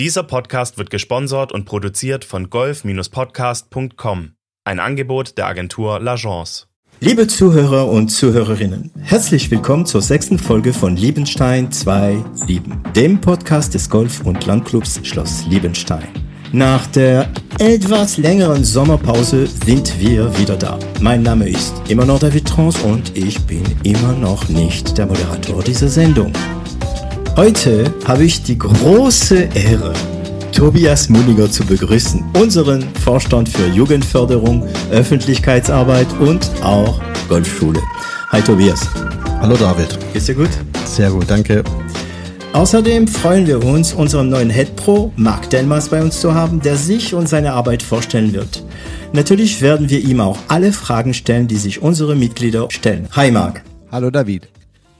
Dieser 0.00 0.24
Podcast 0.24 0.76
wird 0.76 0.90
gesponsert 0.90 1.52
und 1.52 1.66
produziert 1.66 2.24
von 2.24 2.50
golf-podcast.com, 2.50 4.32
ein 4.64 4.80
Angebot 4.80 5.38
der 5.38 5.46
Agentur 5.46 5.98
L'Agence. 5.98 6.66
Liebe 6.98 7.28
Zuhörer 7.28 7.86
und 7.88 8.08
Zuhörerinnen, 8.08 8.90
herzlich 9.00 9.52
willkommen 9.52 9.86
zur 9.86 10.02
sechsten 10.02 10.40
Folge 10.40 10.72
von 10.72 10.96
Liebenstein 10.96 11.70
2.7, 11.70 12.92
dem 12.94 13.20
Podcast 13.20 13.74
des 13.74 13.88
Golf- 13.88 14.22
und 14.24 14.44
Landclubs 14.46 14.98
Schloss 15.04 15.46
Liebenstein. 15.46 16.08
Nach 16.50 16.84
der 16.88 17.30
etwas 17.60 18.16
längeren 18.16 18.64
Sommerpause 18.64 19.46
sind 19.46 20.00
wir 20.00 20.36
wieder 20.36 20.56
da. 20.56 20.76
Mein 21.00 21.22
Name 21.22 21.48
ist 21.48 21.72
immer 21.88 22.04
noch 22.04 22.18
David 22.18 22.48
Trans 22.48 22.80
und 22.80 23.16
ich 23.16 23.40
bin 23.46 23.62
immer 23.84 24.14
noch 24.14 24.48
nicht 24.48 24.98
der 24.98 25.06
Moderator 25.06 25.62
dieser 25.62 25.88
Sendung. 25.88 26.32
Heute 27.36 27.92
habe 28.04 28.22
ich 28.22 28.44
die 28.44 28.56
große 28.56 29.48
Ehre, 29.54 29.92
Tobias 30.52 31.08
Muniger 31.08 31.50
zu 31.50 31.64
begrüßen, 31.66 32.24
unseren 32.40 32.82
Vorstand 33.02 33.48
für 33.48 33.66
Jugendförderung, 33.66 34.62
Öffentlichkeitsarbeit 34.92 36.06
und 36.20 36.48
auch 36.62 37.02
Golfschule. 37.28 37.80
Hi 38.30 38.40
Tobias. 38.40 38.88
Hallo 39.40 39.56
David. 39.56 39.98
Geht's 40.12 40.26
dir 40.26 40.36
gut? 40.36 40.50
Sehr 40.84 41.10
gut, 41.10 41.24
danke. 41.28 41.64
Außerdem 42.52 43.08
freuen 43.08 43.48
wir 43.48 43.64
uns, 43.64 43.94
unseren 43.94 44.28
neuen 44.28 44.50
Head 44.50 44.76
Pro 44.76 45.12
Marc 45.16 45.50
Delmas 45.50 45.88
bei 45.88 46.00
uns 46.00 46.20
zu 46.20 46.34
haben, 46.34 46.60
der 46.60 46.76
sich 46.76 47.14
und 47.14 47.28
seine 47.28 47.54
Arbeit 47.54 47.82
vorstellen 47.82 48.32
wird. 48.32 48.62
Natürlich 49.12 49.60
werden 49.60 49.90
wir 49.90 49.98
ihm 49.98 50.20
auch 50.20 50.38
alle 50.46 50.72
Fragen 50.72 51.14
stellen, 51.14 51.48
die 51.48 51.56
sich 51.56 51.82
unsere 51.82 52.14
Mitglieder 52.14 52.68
stellen. 52.70 53.08
Hi 53.10 53.32
Marc. 53.32 53.64
Hallo 53.90 54.10
David. 54.10 54.48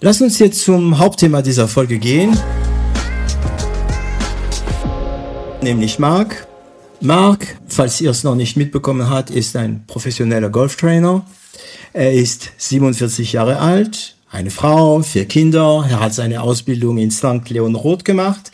Lass 0.04 0.20
uns 0.20 0.38
jetzt 0.38 0.60
zum 0.60 0.98
Hauptthema 0.98 1.40
dieser 1.40 1.66
Folge 1.66 1.98
gehen. 1.98 2.38
Nämlich 5.62 5.98
Marc. 5.98 6.46
Marc, 7.00 7.56
falls 7.68 8.02
ihr 8.02 8.10
es 8.10 8.22
noch 8.22 8.34
nicht 8.34 8.54
mitbekommen 8.54 9.08
habt, 9.08 9.30
ist 9.30 9.56
ein 9.56 9.84
professioneller 9.86 10.50
Golftrainer. 10.50 11.24
Er 11.94 12.12
ist 12.12 12.50
47 12.58 13.32
Jahre 13.32 13.60
alt, 13.60 14.16
eine 14.30 14.50
Frau, 14.50 15.00
vier 15.00 15.24
Kinder. 15.24 15.86
Er 15.88 16.00
hat 16.00 16.12
seine 16.12 16.42
Ausbildung 16.42 16.98
in 16.98 17.10
St. 17.10 17.48
Leon 17.48 17.74
Roth 17.74 18.04
gemacht. 18.04 18.52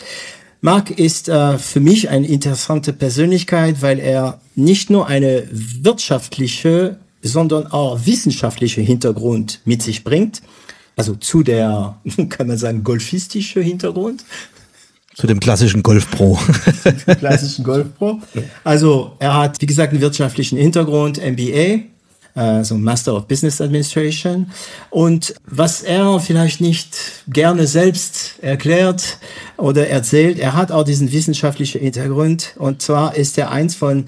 Marc 0.60 0.92
ist 0.92 1.28
äh, 1.28 1.58
für 1.58 1.80
mich 1.80 2.10
eine 2.10 2.28
interessante 2.28 2.92
Persönlichkeit, 2.92 3.82
weil 3.82 3.98
er 3.98 4.40
nicht 4.54 4.88
nur 4.88 5.08
eine 5.08 5.48
wirtschaftliche, 5.50 7.00
sondern 7.22 7.66
auch 7.66 8.06
wissenschaftliche 8.06 8.82
Hintergrund 8.82 9.62
mit 9.64 9.82
sich 9.82 10.04
bringt. 10.04 10.42
Also 10.96 11.14
zu 11.14 11.42
der, 11.42 11.98
kann 12.28 12.46
man 12.46 12.58
sagen, 12.58 12.84
golfistische 12.84 13.60
Hintergrund. 13.60 14.24
Zu 15.14 15.26
dem 15.26 15.40
klassischen 15.40 15.82
Golfpro. 15.82 16.38
klassischen 17.18 17.64
Golfpro. 17.64 18.20
Also 18.64 19.16
er 19.18 19.34
hat, 19.34 19.60
wie 19.60 19.66
gesagt, 19.66 19.92
einen 19.92 20.00
wirtschaftlichen 20.00 20.56
Hintergrund, 20.56 21.18
MBA, 21.18 21.80
äh, 22.34 22.64
so 22.64 22.76
Master 22.76 23.16
of 23.16 23.26
Business 23.26 23.60
Administration. 23.60 24.50
Und 24.90 25.34
was 25.46 25.82
er 25.82 26.20
vielleicht 26.20 26.60
nicht 26.60 26.96
gerne 27.28 27.66
selbst 27.66 28.34
erklärt 28.40 29.18
oder 29.56 29.88
erzählt, 29.88 30.38
er 30.38 30.54
hat 30.54 30.72
auch 30.72 30.84
diesen 30.84 31.12
wissenschaftlichen 31.12 31.80
Hintergrund. 31.80 32.54
Und 32.56 32.82
zwar 32.82 33.16
ist 33.16 33.36
er 33.36 33.50
eins 33.50 33.74
von 33.74 34.06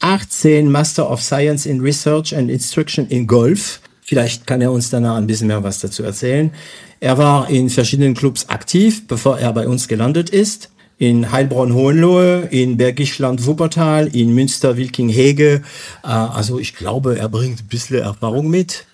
18 0.00 0.70
Master 0.70 1.10
of 1.10 1.22
Science 1.22 1.66
in 1.66 1.80
Research 1.80 2.34
and 2.36 2.50
Instruction 2.50 3.06
in 3.08 3.26
Golf. 3.26 3.80
Vielleicht 4.10 4.44
kann 4.44 4.60
er 4.60 4.72
uns 4.72 4.90
danach 4.90 5.14
ein 5.18 5.28
bisschen 5.28 5.46
mehr 5.46 5.62
was 5.62 5.78
dazu 5.78 6.02
erzählen. 6.02 6.50
Er 6.98 7.16
war 7.16 7.48
in 7.48 7.70
verschiedenen 7.70 8.14
Clubs 8.14 8.48
aktiv, 8.48 9.06
bevor 9.06 9.38
er 9.38 9.52
bei 9.52 9.68
uns 9.68 9.86
gelandet 9.86 10.30
ist 10.30 10.68
in 10.98 11.30
Heilbronn-Hohenlohe, 11.30 12.48
in 12.50 12.76
Bergischland-Wuppertal, 12.76 14.08
in 14.08 14.34
Münster-Wilking-Hege. 14.34 15.62
Äh, 16.02 16.08
also 16.08 16.58
ich 16.58 16.74
glaube, 16.74 17.20
er 17.20 17.28
bringt 17.28 17.60
ein 17.62 17.68
bisschen 17.68 18.00
Erfahrung 18.00 18.50
mit. 18.50 18.84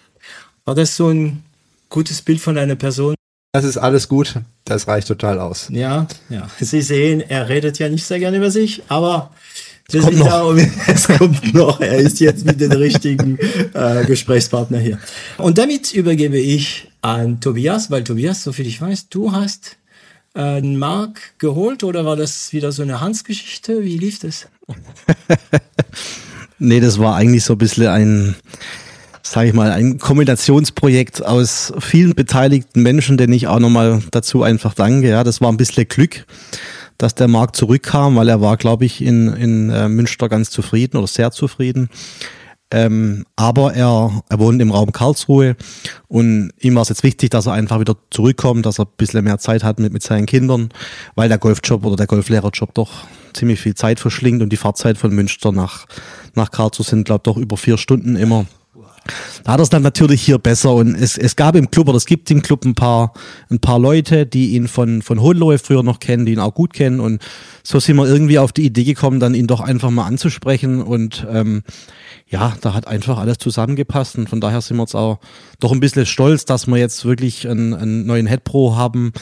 War 0.67 0.75
das 0.75 0.97
so 0.97 1.09
ein 1.09 1.43
gutes 1.89 2.21
Bild 2.21 2.39
von 2.39 2.59
einer 2.59 2.77
Person? 2.77 3.15
Das 3.53 3.65
ist 3.65 3.79
alles 3.79 4.09
gut. 4.09 4.35
Das 4.67 4.87
reicht 4.87 5.09
total 5.09 5.41
aus. 5.41 5.69
Ja, 5.71 6.09
ja. 6.29 6.51
Sie 6.61 6.83
sehen, 6.83 7.23
er 7.27 7.49
redet 7.49 7.79
ja 7.79 7.89
nicht 7.89 8.05
sehr 8.05 8.19
gerne 8.19 8.37
über 8.37 8.51
sich, 8.51 8.83
aber 8.89 9.31
es 9.93 10.05
kommt, 10.05 10.19
noch. 10.19 10.57
es 10.87 11.09
kommt 11.09 11.55
noch. 11.55 11.81
Er 11.81 11.97
ist 11.97 12.21
jetzt 12.21 12.45
mit 12.45 12.61
dem 12.61 12.73
richtigen 12.73 13.39
äh, 13.73 14.05
Gesprächspartner 14.05 14.79
hier. 14.79 14.99
Und 15.39 15.59
damit 15.59 15.93
übergebe 15.95 16.39
ich 16.39 16.91
an 17.03 17.41
Tobias, 17.41 17.91
weil 17.91 18.05
Tobias, 18.05 18.43
soviel 18.43 18.67
ich 18.67 18.81
weiß, 18.81 19.09
du 19.09 19.33
hast 19.33 19.77
einen 20.37 20.77
Mark 20.77 21.21
geholt 21.39 21.83
oder 21.83 22.05
war 22.05 22.17
das 22.17 22.53
wieder 22.53 22.71
so 22.71 22.83
eine 22.83 23.01
Hans-Geschichte? 23.01 23.83
Wie 23.83 23.97
lief 23.97 24.19
das? 24.19 24.49
nee, 26.59 26.81
das 26.81 26.99
war 26.99 27.17
eigentlich 27.17 27.45
so 27.45 27.55
ein 27.55 27.59
bisschen 27.59 27.87
ein, 27.87 28.37
sage 29.23 29.49
ich 29.49 29.55
mal, 29.55 29.71
ein 29.73 29.99
Kombinationsprojekt 29.99 31.25
aus 31.25 31.73
vielen 31.79 32.15
beteiligten 32.15 32.83
Menschen, 32.83 33.17
denen 33.17 33.33
ich 33.33 33.47
auch 33.47 33.61
nochmal 33.61 34.03
dazu 34.11 34.43
einfach 34.43 34.75
danke. 34.75 35.09
Ja, 35.09 35.25
das 35.25 35.41
war 35.41 35.51
ein 35.51 35.57
bisschen 35.57 35.89
Glück, 35.89 36.27
dass 36.99 37.15
der 37.15 37.29
Markt 37.29 37.57
zurückkam, 37.57 38.17
weil 38.17 38.29
er 38.29 38.41
war, 38.41 38.57
glaube 38.57 38.85
ich, 38.85 39.03
in, 39.03 39.29
in 39.35 39.71
äh, 39.71 39.89
Münster 39.89 40.29
ganz 40.29 40.51
zufrieden 40.51 40.97
oder 40.97 41.07
sehr 41.07 41.31
zufrieden. 41.31 41.89
Ähm, 42.73 43.25
aber 43.37 43.75
er, 43.75 44.23
er 44.29 44.39
wohnt 44.41 44.61
im 44.61 44.73
Raum 44.73 44.91
Karlsruhe 44.91 45.55
und 46.09 46.51
ihm 46.59 46.75
war 46.75 46.83
es 46.83 46.89
jetzt 46.89 47.05
wichtig, 47.05 47.31
dass 47.31 47.47
er 47.47 47.53
einfach 47.53 47.79
wieder 47.79 47.97
zurückkommt, 48.11 48.67
dass 48.67 48.81
er 48.81 48.87
ein 48.87 48.93
bisschen 48.97 49.23
mehr 49.23 49.39
Zeit 49.39 49.63
hat 49.63 49.79
mit, 49.79 49.93
mit 49.93 50.03
seinen 50.03 50.27
Kindern, 50.27 50.71
weil 51.15 51.29
der 51.29 51.39
Golfjob 51.39 51.85
oder 51.85 51.95
der 51.95 52.09
Golflehrerjob 52.09 52.75
doch 52.75 53.05
ziemlich 53.35 53.61
viel 53.61 53.77
Zeit 53.77 54.01
verschlingt 54.01 54.43
und 54.43 54.51
die 54.51 54.57
Fahrzeit 54.57 54.99
von 54.99 55.15
Münster 55.15 55.53
nach, 55.53 55.87
nach 56.35 56.51
Karlsruhe 56.51 56.85
sind, 56.85 57.05
glaube 57.05 57.21
ich, 57.21 57.33
doch 57.33 57.37
über 57.37 57.57
vier 57.57 57.79
Stunden 57.79 58.17
immer. 58.17 58.47
Da 59.45 59.53
hat 59.53 59.61
er 59.61 59.63
es 59.63 59.71
dann 59.71 59.83
natürlich 59.83 60.23
hier 60.23 60.39
besser 60.39 60.75
und 60.75 60.95
es, 60.95 61.17
es 61.19 61.37
gab 61.37 61.57
im 61.57 61.71
Club 61.71 61.89
oder 61.89 61.97
es 61.97 62.07
gibt 62.07 62.31
im 62.31 62.43
Club 62.43 62.65
ein 62.65 62.75
paar, 62.75 63.13
ein 63.51 63.61
paar 63.61 63.79
Leute, 63.79 64.27
die 64.27 64.55
ihn 64.55 64.69
von, 64.69 65.03
von 65.03 65.21
Hohenlohe 65.21 65.59
früher 65.59 65.83
noch 65.83 66.01
kennen, 66.01 66.27
die 66.27 66.33
ihn 66.33 66.41
auch 66.41 66.55
gut 66.55 66.73
kennen 66.73 67.01
und 67.01 67.23
so 67.63 67.81
sind 67.81 67.97
wir 67.97 68.07
irgendwie 68.07 68.39
auf 68.39 68.53
die 68.53 68.65
Idee 68.65 68.85
gekommen, 68.85 69.21
dann 69.21 69.35
ihn 69.35 69.47
doch 69.47 69.61
einfach 69.61 69.91
mal 69.91 70.07
anzusprechen 70.07 70.83
und 70.83 71.27
ähm, 71.31 71.63
ja, 72.29 72.57
da 72.61 72.75
hat 72.75 72.89
einfach 72.89 73.19
alles 73.19 73.39
zusammengepasst 73.39 74.19
und 74.19 74.29
von 74.29 74.41
daher 74.41 74.61
sind 74.61 74.77
wir 74.77 74.83
jetzt 74.83 74.97
auch 74.97 75.19
doch 75.61 75.73
ein 75.73 75.81
bisschen 75.81 76.07
stolz, 76.07 76.45
dass 76.45 76.67
wir 76.67 76.77
jetzt 76.77 77.05
wirklich 77.05 77.49
einen, 77.49 77.75
einen 77.75 78.07
neuen 78.07 78.27
Head 78.27 78.45
Pro 78.45 78.77
haben 78.77 79.13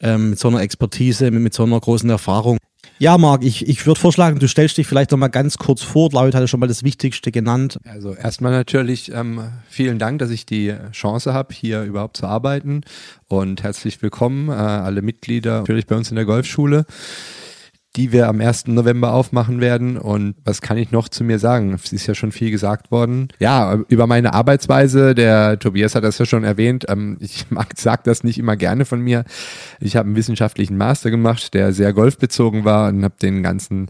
ähm, 0.00 0.30
mit 0.30 0.38
so 0.38 0.48
einer 0.48 0.60
Expertise, 0.60 1.30
mit, 1.30 1.42
mit 1.42 1.54
so 1.54 1.62
einer 1.62 1.80
großen 1.80 2.08
Erfahrung. 2.10 2.58
Ja, 3.02 3.16
Marc, 3.16 3.44
ich, 3.44 3.66
ich 3.66 3.86
würde 3.86 3.98
vorschlagen, 3.98 4.40
du 4.40 4.46
stellst 4.46 4.76
dich 4.76 4.86
vielleicht 4.86 5.10
noch 5.10 5.16
mal 5.16 5.28
ganz 5.28 5.56
kurz 5.56 5.80
vor. 5.80 6.10
David 6.10 6.34
hatte 6.34 6.46
schon 6.48 6.60
mal 6.60 6.66
das 6.66 6.84
Wichtigste 6.84 7.32
genannt. 7.32 7.78
Also 7.88 8.14
erstmal 8.14 8.52
natürlich 8.52 9.10
ähm, 9.10 9.40
vielen 9.70 9.98
Dank, 9.98 10.18
dass 10.18 10.28
ich 10.28 10.44
die 10.44 10.74
Chance 10.92 11.32
habe, 11.32 11.54
hier 11.54 11.82
überhaupt 11.84 12.18
zu 12.18 12.26
arbeiten 12.26 12.82
und 13.26 13.62
herzlich 13.62 14.02
willkommen 14.02 14.50
äh, 14.50 14.52
alle 14.52 15.00
Mitglieder 15.00 15.60
natürlich 15.60 15.86
bei 15.86 15.96
uns 15.96 16.10
in 16.10 16.16
der 16.16 16.26
Golfschule 16.26 16.84
die 17.96 18.12
wir 18.12 18.28
am 18.28 18.40
1. 18.40 18.68
November 18.68 19.12
aufmachen 19.12 19.60
werden. 19.60 19.98
Und 19.98 20.36
was 20.44 20.60
kann 20.60 20.76
ich 20.76 20.92
noch 20.92 21.08
zu 21.08 21.24
mir 21.24 21.38
sagen? 21.38 21.72
Es 21.74 21.92
ist 21.92 22.06
ja 22.06 22.14
schon 22.14 22.30
viel 22.30 22.50
gesagt 22.50 22.90
worden. 22.90 23.28
Ja, 23.40 23.74
über 23.88 24.06
meine 24.06 24.32
Arbeitsweise, 24.32 25.14
der 25.14 25.58
Tobias 25.58 25.94
hat 25.94 26.04
das 26.04 26.18
ja 26.18 26.26
schon 26.26 26.44
erwähnt. 26.44 26.86
Ähm, 26.88 27.16
ich 27.20 27.50
mag, 27.50 27.72
sag 27.76 28.04
das 28.04 28.22
nicht 28.22 28.38
immer 28.38 28.56
gerne 28.56 28.84
von 28.84 29.00
mir. 29.00 29.24
Ich 29.80 29.96
habe 29.96 30.06
einen 30.06 30.16
wissenschaftlichen 30.16 30.76
Master 30.76 31.10
gemacht, 31.10 31.52
der 31.54 31.72
sehr 31.72 31.92
golfbezogen 31.92 32.64
war 32.64 32.88
und 32.88 33.02
habe 33.02 33.14
den 33.20 33.42
ganzen 33.42 33.88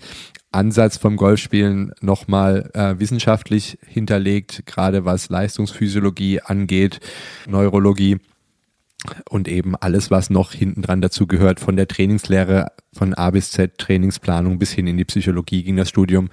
Ansatz 0.52 0.96
vom 0.96 1.16
Golfspielen 1.16 1.92
nochmal 2.00 2.70
äh, 2.74 2.98
wissenschaftlich 2.98 3.78
hinterlegt, 3.86 4.64
gerade 4.66 5.04
was 5.04 5.28
Leistungsphysiologie 5.28 6.40
angeht, 6.40 7.00
Neurologie 7.46 8.18
und 9.28 9.48
eben 9.48 9.76
alles, 9.76 10.10
was 10.10 10.30
noch 10.30 10.52
hinten 10.52 10.82
dran 10.82 11.00
dazu 11.00 11.26
gehört, 11.26 11.60
von 11.60 11.76
der 11.76 11.88
Trainingslehre 11.88 12.68
von 12.92 13.14
A 13.14 13.30
bis 13.30 13.52
Z, 13.52 13.78
Trainingsplanung 13.78 14.58
bis 14.58 14.72
hin 14.72 14.86
in 14.86 14.96
die 14.96 15.04
Psychologie 15.04 15.62
ging 15.62 15.76
das 15.76 15.88
Studium. 15.88 16.28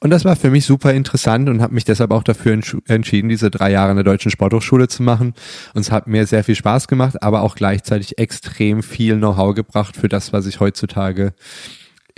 Und 0.00 0.10
das 0.10 0.24
war 0.24 0.34
für 0.34 0.50
mich 0.50 0.64
super 0.64 0.94
interessant 0.94 1.48
und 1.50 1.60
habe 1.60 1.74
mich 1.74 1.84
deshalb 1.84 2.10
auch 2.10 2.22
dafür 2.22 2.58
entschieden, 2.88 3.28
diese 3.28 3.50
drei 3.50 3.70
Jahre 3.70 3.90
in 3.90 3.96
der 3.96 4.04
Deutschen 4.04 4.30
Sporthochschule 4.30 4.88
zu 4.88 5.02
machen. 5.02 5.34
Und 5.74 5.82
es 5.82 5.92
hat 5.92 6.06
mir 6.06 6.26
sehr 6.26 6.42
viel 6.42 6.54
Spaß 6.54 6.88
gemacht, 6.88 7.22
aber 7.22 7.42
auch 7.42 7.54
gleichzeitig 7.54 8.18
extrem 8.18 8.82
viel 8.82 9.16
Know-how 9.16 9.54
gebracht 9.54 9.96
für 9.96 10.08
das, 10.08 10.32
was 10.32 10.46
ich 10.46 10.58
heutzutage 10.58 11.34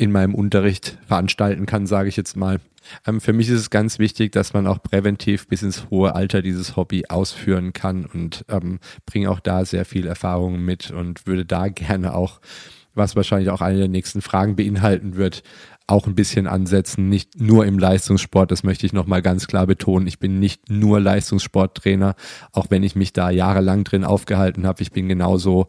in 0.02 0.10
meinem 0.10 0.34
Unterricht 0.34 0.98
veranstalten 1.06 1.64
kann, 1.64 1.86
sage 1.86 2.08
ich 2.08 2.16
jetzt 2.16 2.36
mal. 2.36 2.58
Ähm, 3.06 3.20
für 3.20 3.32
mich 3.32 3.48
ist 3.48 3.60
es 3.60 3.70
ganz 3.70 4.00
wichtig, 4.00 4.32
dass 4.32 4.52
man 4.52 4.66
auch 4.66 4.82
präventiv 4.82 5.46
bis 5.46 5.62
ins 5.62 5.90
hohe 5.90 6.16
Alter 6.16 6.42
dieses 6.42 6.74
Hobby 6.74 7.04
ausführen 7.08 7.72
kann 7.72 8.04
und 8.04 8.44
ähm, 8.48 8.80
bringe 9.06 9.30
auch 9.30 9.38
da 9.38 9.64
sehr 9.64 9.84
viel 9.84 10.08
Erfahrung 10.08 10.60
mit 10.60 10.90
und 10.90 11.24
würde 11.28 11.46
da 11.46 11.68
gerne 11.68 12.14
auch, 12.14 12.40
was 12.94 13.14
wahrscheinlich 13.14 13.50
auch 13.50 13.60
eine 13.60 13.78
der 13.78 13.88
nächsten 13.88 14.22
Fragen 14.22 14.56
beinhalten 14.56 15.14
wird, 15.14 15.44
auch 15.86 16.08
ein 16.08 16.16
bisschen 16.16 16.48
ansetzen, 16.48 17.08
nicht 17.08 17.40
nur 17.40 17.64
im 17.64 17.78
Leistungssport, 17.78 18.50
das 18.50 18.64
möchte 18.64 18.86
ich 18.86 18.92
nochmal 18.92 19.22
ganz 19.22 19.46
klar 19.46 19.68
betonen. 19.68 20.08
Ich 20.08 20.18
bin 20.18 20.40
nicht 20.40 20.68
nur 20.68 20.98
Leistungssporttrainer, 21.00 22.16
auch 22.50 22.66
wenn 22.70 22.82
ich 22.82 22.96
mich 22.96 23.12
da 23.12 23.30
jahrelang 23.30 23.84
drin 23.84 24.02
aufgehalten 24.02 24.66
habe. 24.66 24.82
Ich 24.82 24.90
bin 24.90 25.08
genauso 25.08 25.68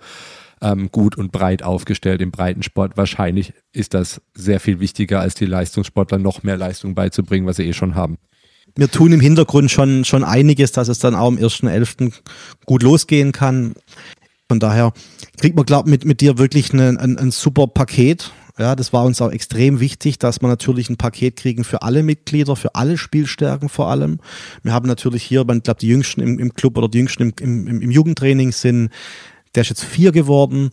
ähm, 0.63 0.89
gut 0.91 1.17
und 1.17 1.31
breit 1.31 1.61
aufgestellt 1.61 2.21
im 2.21 2.31
Breitensport. 2.31 2.97
Wahrscheinlich 2.97 3.53
ist 3.73 3.93
das 3.93 4.21
sehr 4.33 4.59
viel 4.59 4.79
wichtiger, 4.79 5.19
als 5.19 5.35
die 5.35 5.45
Leistungssportler 5.45 6.17
noch 6.17 6.41
mehr 6.43 6.57
Leistung 6.57 6.95
beizubringen, 6.95 7.45
was 7.45 7.57
sie 7.57 7.67
eh 7.67 7.73
schon 7.73 7.95
haben. 7.95 8.17
Wir 8.75 8.89
tun 8.89 9.11
im 9.11 9.19
Hintergrund 9.19 9.69
schon, 9.69 10.05
schon 10.05 10.23
einiges, 10.23 10.71
dass 10.71 10.87
es 10.87 10.97
dann 10.99 11.13
auch 11.13 11.27
am 11.27 11.37
1.11. 11.37 12.13
gut 12.65 12.81
losgehen 12.81 13.31
kann. 13.31 13.75
Von 14.47 14.59
daher 14.59 14.93
kriegt 15.37 15.55
man, 15.55 15.65
glaube 15.65 15.89
mit, 15.89 16.05
mit 16.05 16.21
dir 16.21 16.37
wirklich 16.37 16.73
eine, 16.73 16.99
ein, 16.99 17.17
ein 17.17 17.31
super 17.31 17.67
Paket. 17.67 18.31
Ja, 18.57 18.75
das 18.75 18.93
war 18.93 19.03
uns 19.03 19.19
auch 19.19 19.31
extrem 19.31 19.79
wichtig, 19.79 20.19
dass 20.19 20.41
wir 20.41 20.47
natürlich 20.47 20.89
ein 20.89 20.97
Paket 20.97 21.37
kriegen 21.37 21.63
für 21.63 21.81
alle 21.81 22.03
Mitglieder, 22.03 22.55
für 22.55 22.75
alle 22.75 22.99
Spielstärken 22.99 23.67
vor 23.67 23.89
allem. 23.89 24.19
Wir 24.61 24.73
haben 24.73 24.87
natürlich 24.87 25.23
hier, 25.23 25.41
ich 25.41 25.63
glaube, 25.63 25.79
die 25.79 25.87
Jüngsten 25.87 26.21
im, 26.21 26.39
im 26.39 26.53
Club 26.53 26.77
oder 26.77 26.87
die 26.87 26.99
Jüngsten 26.99 27.33
im, 27.39 27.67
im, 27.67 27.81
im 27.81 27.91
Jugendtraining 27.91 28.51
sind, 28.51 28.91
der 29.55 29.61
ist 29.61 29.69
jetzt 29.69 29.83
vier 29.83 30.11
geworden 30.11 30.71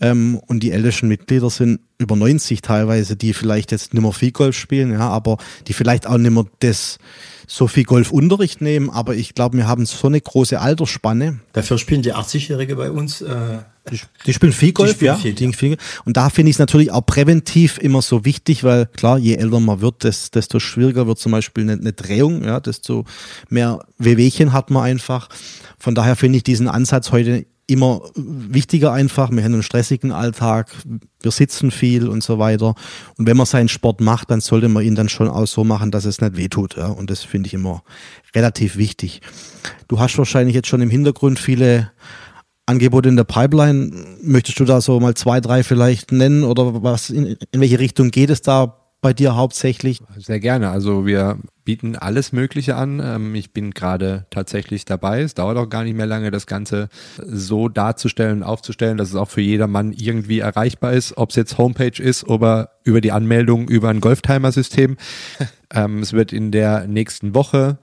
ähm, 0.00 0.40
und 0.46 0.62
die 0.62 0.72
ältesten 0.72 1.08
Mitglieder 1.08 1.50
sind 1.50 1.80
über 1.98 2.16
90 2.16 2.62
teilweise, 2.62 3.16
die 3.16 3.34
vielleicht 3.34 3.72
jetzt 3.72 3.94
nicht 3.94 4.02
mehr 4.02 4.12
viel 4.12 4.32
Golf 4.32 4.56
spielen, 4.56 4.92
ja, 4.92 5.08
aber 5.08 5.38
die 5.66 5.72
vielleicht 5.72 6.06
auch 6.06 6.18
nicht 6.18 6.32
mehr 6.32 6.46
das 6.60 6.98
so 7.46 7.66
viel 7.66 7.84
Golfunterricht 7.84 8.60
nehmen, 8.60 8.88
aber 8.88 9.14
ich 9.14 9.34
glaube, 9.34 9.58
wir 9.58 9.68
haben 9.68 9.84
so 9.84 10.06
eine 10.06 10.20
große 10.20 10.58
Altersspanne. 10.58 11.40
Dafür 11.52 11.76
spielen 11.76 12.00
die 12.02 12.14
80-Jährige 12.14 12.76
bei 12.76 12.90
uns. 12.90 13.20
Äh, 13.20 13.58
die, 13.90 14.00
die, 14.26 14.32
spielen 14.32 14.52
viel 14.52 14.72
Golf, 14.72 14.92
spielen 14.92 15.06
ja. 15.06 15.16
Viel, 15.16 15.34
die 15.34 15.52
viel. 15.52 15.76
Und 16.04 16.16
da 16.16 16.30
finde 16.30 16.50
ich 16.50 16.54
es 16.54 16.60
natürlich 16.60 16.92
auch 16.92 17.04
präventiv 17.04 17.78
immer 17.78 18.00
so 18.00 18.24
wichtig, 18.24 18.64
weil 18.64 18.86
klar, 18.86 19.18
je 19.18 19.34
älter 19.34 19.60
man 19.60 19.80
wird, 19.80 20.04
desto 20.04 20.60
schwieriger 20.60 21.06
wird 21.06 21.18
zum 21.18 21.32
Beispiel 21.32 21.64
eine, 21.64 21.72
eine 21.72 21.92
Drehung, 21.92 22.44
ja, 22.44 22.60
desto 22.60 23.04
mehr 23.48 23.80
Wehwehchen 23.98 24.52
hat 24.52 24.70
man 24.70 24.84
einfach. 24.84 25.28
Von 25.78 25.94
daher 25.94 26.16
finde 26.16 26.38
ich 26.38 26.44
diesen 26.44 26.68
Ansatz 26.68 27.10
heute 27.10 27.44
immer 27.72 28.02
wichtiger 28.14 28.92
einfach. 28.92 29.30
Wir 29.30 29.42
haben 29.42 29.54
einen 29.54 29.62
stressigen 29.62 30.12
Alltag, 30.12 30.70
wir 31.20 31.30
sitzen 31.30 31.70
viel 31.70 32.08
und 32.08 32.22
so 32.22 32.38
weiter. 32.38 32.74
Und 33.16 33.26
wenn 33.26 33.36
man 33.36 33.46
seinen 33.46 33.68
Sport 33.68 34.00
macht, 34.00 34.30
dann 34.30 34.40
sollte 34.40 34.68
man 34.68 34.84
ihn 34.84 34.94
dann 34.94 35.08
schon 35.08 35.28
auch 35.28 35.46
so 35.46 35.64
machen, 35.64 35.90
dass 35.90 36.04
es 36.04 36.20
nicht 36.20 36.36
wehtut. 36.36 36.76
Ja? 36.76 36.86
Und 36.86 37.10
das 37.10 37.22
finde 37.22 37.46
ich 37.48 37.54
immer 37.54 37.82
relativ 38.34 38.76
wichtig. 38.76 39.20
Du 39.88 39.98
hast 39.98 40.16
wahrscheinlich 40.18 40.54
jetzt 40.54 40.68
schon 40.68 40.82
im 40.82 40.90
Hintergrund 40.90 41.38
viele 41.38 41.90
Angebote 42.66 43.08
in 43.08 43.16
der 43.16 43.24
Pipeline. 43.24 43.90
Möchtest 44.22 44.60
du 44.60 44.64
da 44.64 44.80
so 44.80 45.00
mal 45.00 45.14
zwei, 45.14 45.40
drei 45.40 45.62
vielleicht 45.62 46.12
nennen 46.12 46.44
oder 46.44 46.82
was 46.82 47.10
in, 47.10 47.36
in 47.50 47.60
welche 47.60 47.78
Richtung 47.78 48.10
geht 48.10 48.30
es 48.30 48.42
da 48.42 48.81
bei 49.02 49.12
dir 49.12 49.36
hauptsächlich? 49.36 50.00
Sehr 50.16 50.40
gerne. 50.40 50.70
Also 50.70 51.04
wir 51.04 51.38
bieten 51.64 51.96
alles 51.96 52.32
Mögliche 52.32 52.76
an. 52.76 53.00
Ähm, 53.04 53.34
ich 53.34 53.52
bin 53.52 53.72
gerade 53.72 54.26
tatsächlich 54.30 54.84
dabei. 54.84 55.20
Es 55.20 55.34
dauert 55.34 55.58
auch 55.58 55.68
gar 55.68 55.84
nicht 55.84 55.96
mehr 55.96 56.06
lange, 56.06 56.30
das 56.30 56.46
Ganze 56.46 56.88
so 57.18 57.68
darzustellen, 57.68 58.42
aufzustellen, 58.42 58.96
dass 58.96 59.10
es 59.10 59.16
auch 59.16 59.28
für 59.28 59.42
jedermann 59.42 59.92
irgendwie 59.92 60.38
erreichbar 60.38 60.92
ist. 60.92 61.18
Ob 61.18 61.30
es 61.30 61.36
jetzt 61.36 61.58
Homepage 61.58 62.00
ist 62.02 62.26
oder 62.26 62.70
über 62.84 63.00
die 63.00 63.12
Anmeldung 63.12 63.68
über 63.68 63.90
ein 63.90 64.00
Golftimer-System. 64.00 64.96
Ähm, 65.74 66.00
es 66.00 66.12
wird 66.12 66.34
in 66.34 66.50
der 66.50 66.86
nächsten 66.86 67.34
Woche 67.34 67.78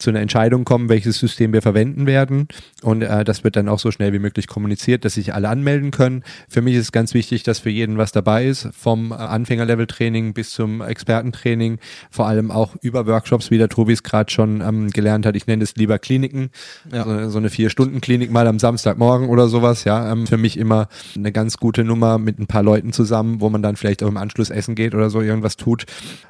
zu 0.00 0.10
einer 0.10 0.20
Entscheidung 0.20 0.64
kommen, 0.64 0.88
welches 0.88 1.18
System 1.18 1.52
wir 1.52 1.62
verwenden 1.62 2.06
werden. 2.06 2.48
Und 2.82 3.02
äh, 3.02 3.22
das 3.22 3.44
wird 3.44 3.56
dann 3.56 3.68
auch 3.68 3.78
so 3.78 3.90
schnell 3.90 4.12
wie 4.12 4.18
möglich 4.18 4.46
kommuniziert, 4.46 5.04
dass 5.04 5.14
sich 5.14 5.34
alle 5.34 5.48
anmelden 5.48 5.90
können. 5.90 6.24
Für 6.48 6.62
mich 6.62 6.74
ist 6.74 6.84
es 6.84 6.92
ganz 6.92 7.14
wichtig, 7.14 7.42
dass 7.42 7.60
für 7.60 7.70
jeden 7.70 7.98
was 7.98 8.10
dabei 8.10 8.46
ist, 8.46 8.68
vom 8.72 9.12
Anfängerlevel-Training 9.12 10.32
bis 10.32 10.50
zum 10.50 10.80
Expertentraining, 10.80 11.78
vor 12.10 12.26
allem 12.26 12.50
auch 12.50 12.76
über 12.80 13.06
Workshops, 13.06 13.50
wie 13.50 13.58
der 13.58 13.68
Tobi 13.68 13.92
es 13.92 14.02
gerade 14.02 14.30
schon 14.30 14.62
ähm, 14.62 14.90
gelernt 14.90 15.26
hat. 15.26 15.36
Ich 15.36 15.46
nenne 15.46 15.62
es 15.62 15.76
lieber 15.76 15.98
Kliniken, 15.98 16.50
ja. 16.90 17.04
so, 17.04 17.30
so, 17.30 17.38
eine 17.38 17.50
Vier-Stunden-Klinik 17.50 18.30
mal 18.30 18.46
am 18.46 18.58
Samstagmorgen 18.58 19.28
oder 19.28 19.48
sowas. 19.48 19.84
Ja, 19.84 20.10
ähm, 20.10 20.26
für 20.26 20.38
mich 20.38 20.56
immer 20.56 20.88
eine 21.14 21.30
ganz 21.30 21.58
gute 21.58 21.84
Nummer 21.84 22.18
mit 22.18 22.38
ein 22.38 22.46
paar 22.46 22.62
Leuten 22.62 22.92
zusammen, 22.92 23.40
wo 23.40 23.50
man 23.50 23.62
dann 23.62 23.76
vielleicht 23.76 24.02
auch 24.02 24.08
im 24.08 24.16
Anschluss 24.16 24.50
essen 24.50 24.74
geht 24.74 24.94
oder 24.94 25.10
so 25.10 25.20
irgendwas 25.20 25.56
tut, 25.56 25.84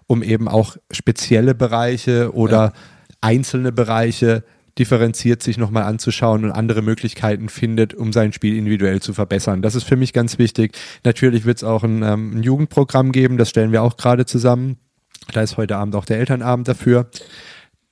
um 0.08 0.24
eben 0.24 0.48
auch 0.48 0.76
spezielle 0.90 1.54
Bereiche 1.54 2.34
oder 2.34 2.50
ja 2.50 2.72
einzelne 3.20 3.72
Bereiche 3.72 4.44
differenziert 4.78 5.42
sich 5.42 5.58
nochmal 5.58 5.82
anzuschauen 5.84 6.44
und 6.44 6.52
andere 6.52 6.82
Möglichkeiten 6.82 7.48
findet, 7.48 7.92
um 7.92 8.12
sein 8.12 8.32
Spiel 8.32 8.56
individuell 8.56 9.00
zu 9.00 9.12
verbessern. 9.12 9.62
Das 9.62 9.74
ist 9.74 9.84
für 9.84 9.96
mich 9.96 10.12
ganz 10.12 10.38
wichtig. 10.38 10.76
Natürlich 11.04 11.44
wird 11.44 11.58
es 11.58 11.64
auch 11.64 11.82
ein, 11.82 12.02
ähm, 12.02 12.38
ein 12.38 12.42
Jugendprogramm 12.42 13.12
geben, 13.12 13.36
das 13.36 13.50
stellen 13.50 13.72
wir 13.72 13.82
auch 13.82 13.96
gerade 13.96 14.26
zusammen. 14.26 14.78
Da 15.32 15.42
ist 15.42 15.56
heute 15.56 15.76
Abend 15.76 15.94
auch 15.96 16.04
der 16.04 16.18
Elternabend 16.18 16.68
dafür. 16.68 17.10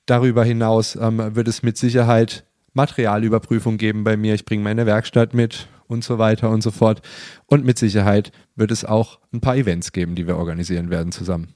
Darüber 0.05 0.43
hinaus 0.43 0.95
ähm, 0.95 1.35
wird 1.35 1.47
es 1.47 1.61
mit 1.61 1.77
Sicherheit 1.77 2.45
Materialüberprüfung 2.73 3.77
geben 3.77 4.03
bei 4.03 4.17
mir. 4.17 4.33
Ich 4.33 4.45
bringe 4.45 4.63
meine 4.63 4.85
Werkstatt 4.85 5.33
mit 5.33 5.67
und 5.87 6.03
so 6.03 6.17
weiter 6.17 6.49
und 6.49 6.61
so 6.61 6.71
fort. 6.71 7.01
Und 7.45 7.65
mit 7.65 7.77
Sicherheit 7.77 8.31
wird 8.55 8.71
es 8.71 8.85
auch 8.85 9.19
ein 9.33 9.41
paar 9.41 9.57
Events 9.57 9.91
geben, 9.91 10.15
die 10.15 10.27
wir 10.27 10.37
organisieren 10.37 10.89
werden 10.89 11.11
zusammen. 11.11 11.53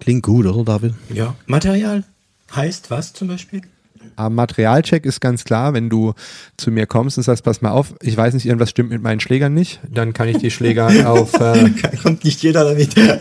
Klingt 0.00 0.22
gut, 0.22 0.46
oder 0.46 0.64
David? 0.64 0.94
Ja. 1.14 1.36
Material? 1.46 2.04
Heißt 2.54 2.90
was 2.90 3.12
zum 3.12 3.28
Beispiel? 3.28 3.62
Am 4.16 4.34
Materialcheck 4.34 5.06
ist 5.06 5.20
ganz 5.20 5.44
klar, 5.44 5.74
wenn 5.74 5.88
du 5.88 6.12
zu 6.56 6.70
mir 6.70 6.86
kommst 6.86 7.16
und 7.16 7.22
sagst, 7.24 7.44
pass 7.44 7.62
mal 7.62 7.70
auf, 7.70 7.94
ich 8.02 8.16
weiß 8.16 8.34
nicht, 8.34 8.46
irgendwas 8.46 8.70
stimmt 8.70 8.90
mit 8.90 9.00
meinen 9.00 9.20
Schlägern 9.20 9.54
nicht, 9.54 9.80
dann 9.88 10.12
kann 10.12 10.28
ich 10.28 10.38
die 10.38 10.50
Schläger 10.50 10.88
auf. 11.10 11.32
Äh, 11.34 11.70
Kommt 12.02 12.24
nicht 12.24 12.42
jeder 12.42 12.64
damit. 12.64 12.94
ja, 12.96 13.18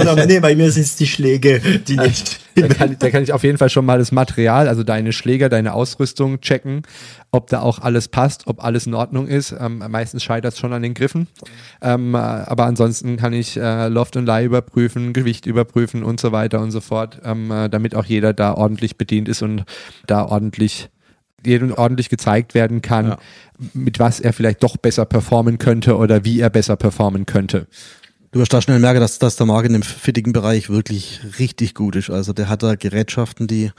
Oder, 0.00 0.26
nee, 0.26 0.40
bei 0.40 0.56
mir 0.56 0.72
sind 0.72 0.84
es 0.84 0.96
die 0.96 1.06
Schläge, 1.06 1.60
die 1.86 1.96
nicht. 1.96 2.40
Da 2.64 2.68
kann, 2.68 2.96
da 2.98 3.10
kann 3.10 3.22
ich 3.22 3.32
auf 3.32 3.42
jeden 3.42 3.58
Fall 3.58 3.68
schon 3.68 3.84
mal 3.84 3.98
das 3.98 4.12
Material, 4.12 4.68
also 4.68 4.84
deine 4.84 5.12
Schläger, 5.12 5.48
deine 5.48 5.74
Ausrüstung 5.74 6.40
checken, 6.40 6.82
ob 7.32 7.48
da 7.48 7.60
auch 7.60 7.80
alles 7.80 8.06
passt, 8.06 8.46
ob 8.46 8.62
alles 8.62 8.86
in 8.86 8.94
Ordnung 8.94 9.26
ist. 9.26 9.54
Ähm, 9.58 9.82
meistens 9.88 10.22
scheitert 10.22 10.52
es 10.52 10.60
schon 10.60 10.72
an 10.72 10.82
den 10.82 10.94
Griffen. 10.94 11.26
Ähm, 11.82 12.14
aber 12.14 12.66
ansonsten 12.66 13.16
kann 13.16 13.32
ich 13.32 13.56
äh, 13.56 13.88
Loft 13.88 14.16
und 14.16 14.26
Leih 14.26 14.44
überprüfen, 14.44 15.12
Gewicht 15.12 15.46
überprüfen 15.46 16.04
und 16.04 16.20
so 16.20 16.30
weiter 16.30 16.60
und 16.60 16.70
so 16.70 16.80
fort, 16.80 17.20
ähm, 17.24 17.50
äh, 17.50 17.68
damit 17.68 17.96
auch 17.96 18.04
jeder 18.04 18.32
da 18.32 18.54
ordentlich 18.54 18.96
bedient 18.96 19.28
ist 19.28 19.42
und 19.42 19.64
da 20.06 20.24
ordentlich 20.24 20.90
jedem 21.44 21.72
ordentlich 21.72 22.08
gezeigt 22.08 22.54
werden 22.54 22.82
kann, 22.82 23.08
ja. 23.08 23.18
mit 23.74 23.98
was 23.98 24.20
er 24.20 24.32
vielleicht 24.32 24.62
doch 24.62 24.76
besser 24.76 25.04
performen 25.04 25.58
könnte 25.58 25.96
oder 25.96 26.24
wie 26.24 26.40
er 26.40 26.50
besser 26.50 26.76
performen 26.76 27.26
könnte. 27.26 27.66
Du 28.34 28.40
wirst 28.40 28.52
da 28.52 28.60
schnell 28.60 28.80
merken, 28.80 28.98
dass, 28.98 29.20
dass 29.20 29.36
der 29.36 29.46
Markt 29.46 29.68
in 29.68 29.74
dem 29.74 29.82
fittigen 29.82 30.32
Bereich 30.32 30.68
wirklich 30.68 31.20
richtig 31.38 31.72
gut 31.72 31.94
ist. 31.94 32.10
Also 32.10 32.32
der 32.32 32.48
hat 32.48 32.64
da 32.64 32.74
Gerätschaften, 32.74 33.46
die 33.46 33.70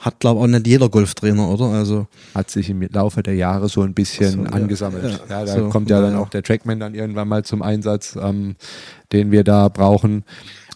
hat, 0.00 0.18
glaube 0.18 0.40
ich, 0.40 0.44
auch 0.44 0.48
nicht 0.48 0.66
jeder 0.66 0.88
Golftrainer, 0.88 1.48
oder? 1.48 1.66
Also 1.66 2.08
hat 2.34 2.50
sich 2.50 2.70
im 2.70 2.82
Laufe 2.90 3.22
der 3.22 3.36
Jahre 3.36 3.68
so 3.68 3.82
ein 3.82 3.94
bisschen 3.94 4.46
so, 4.46 4.52
angesammelt. 4.52 5.04
Ja, 5.04 5.10
ja 5.28 5.44
da 5.44 5.54
so, 5.54 5.68
kommt 5.68 5.90
ja 5.90 6.00
dann 6.00 6.16
auch 6.16 6.28
der 6.28 6.42
Trackman 6.42 6.80
dann 6.80 6.96
irgendwann 6.96 7.28
mal 7.28 7.44
zum 7.44 7.62
Einsatz, 7.62 8.18
ähm, 8.20 8.56
den 9.12 9.30
wir 9.30 9.44
da 9.44 9.68
brauchen. 9.68 10.24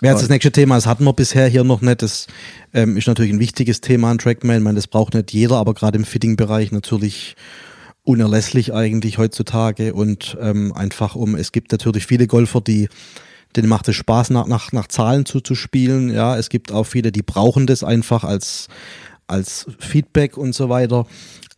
Wäre 0.01 0.15
jetzt 0.15 0.23
das 0.23 0.31
nächste 0.31 0.53
Thema, 0.53 0.77
das 0.77 0.87
hatten 0.87 1.03
wir 1.03 1.13
bisher 1.13 1.49
hier 1.49 1.65
noch 1.65 1.81
nicht. 1.81 2.03
Das 2.03 2.29
ähm, 2.73 2.97
ist 2.97 3.09
natürlich 3.09 3.33
ein 3.33 3.41
wichtiges 3.41 3.81
Thema 3.81 4.13
an 4.13 4.19
Trackman. 4.19 4.59
Ich 4.59 4.63
meine, 4.63 4.77
das 4.77 4.87
braucht 4.87 5.15
nicht 5.15 5.33
jeder, 5.33 5.57
aber 5.57 5.75
gerade 5.75 5.99
im 5.99 6.05
Fitting-Bereich 6.05 6.71
natürlich 6.71 7.35
unerlässlich 8.05 8.73
eigentlich 8.73 9.19
heutzutage 9.19 9.95
und 9.95 10.37
ähm, 10.41 10.73
einfach 10.73 11.17
um, 11.17 11.35
es 11.35 11.53
gibt 11.53 11.73
natürlich 11.73 12.07
viele 12.07 12.27
Golfer, 12.27 12.61
die 12.61 12.89
denen 13.57 13.69
macht 13.69 13.89
es 13.89 13.97
Spaß, 13.97 14.31
nach, 14.31 14.47
nach, 14.47 14.73
nach 14.73 14.89
Zahlen 14.89 15.27
zuzuspielen. 15.27 16.11
Ja, 16.11 16.37
es 16.37 16.49
gibt 16.49 16.73
auch 16.73 16.85
viele, 16.85 17.13
die 17.13 17.23
brauchen 17.23 17.67
das 17.67 17.85
einfach 17.85 18.25
als, 18.25 18.69
als 19.27 19.67
Feedback 19.79 20.37
und 20.37 20.55
so 20.55 20.69
weiter. 20.69 21.07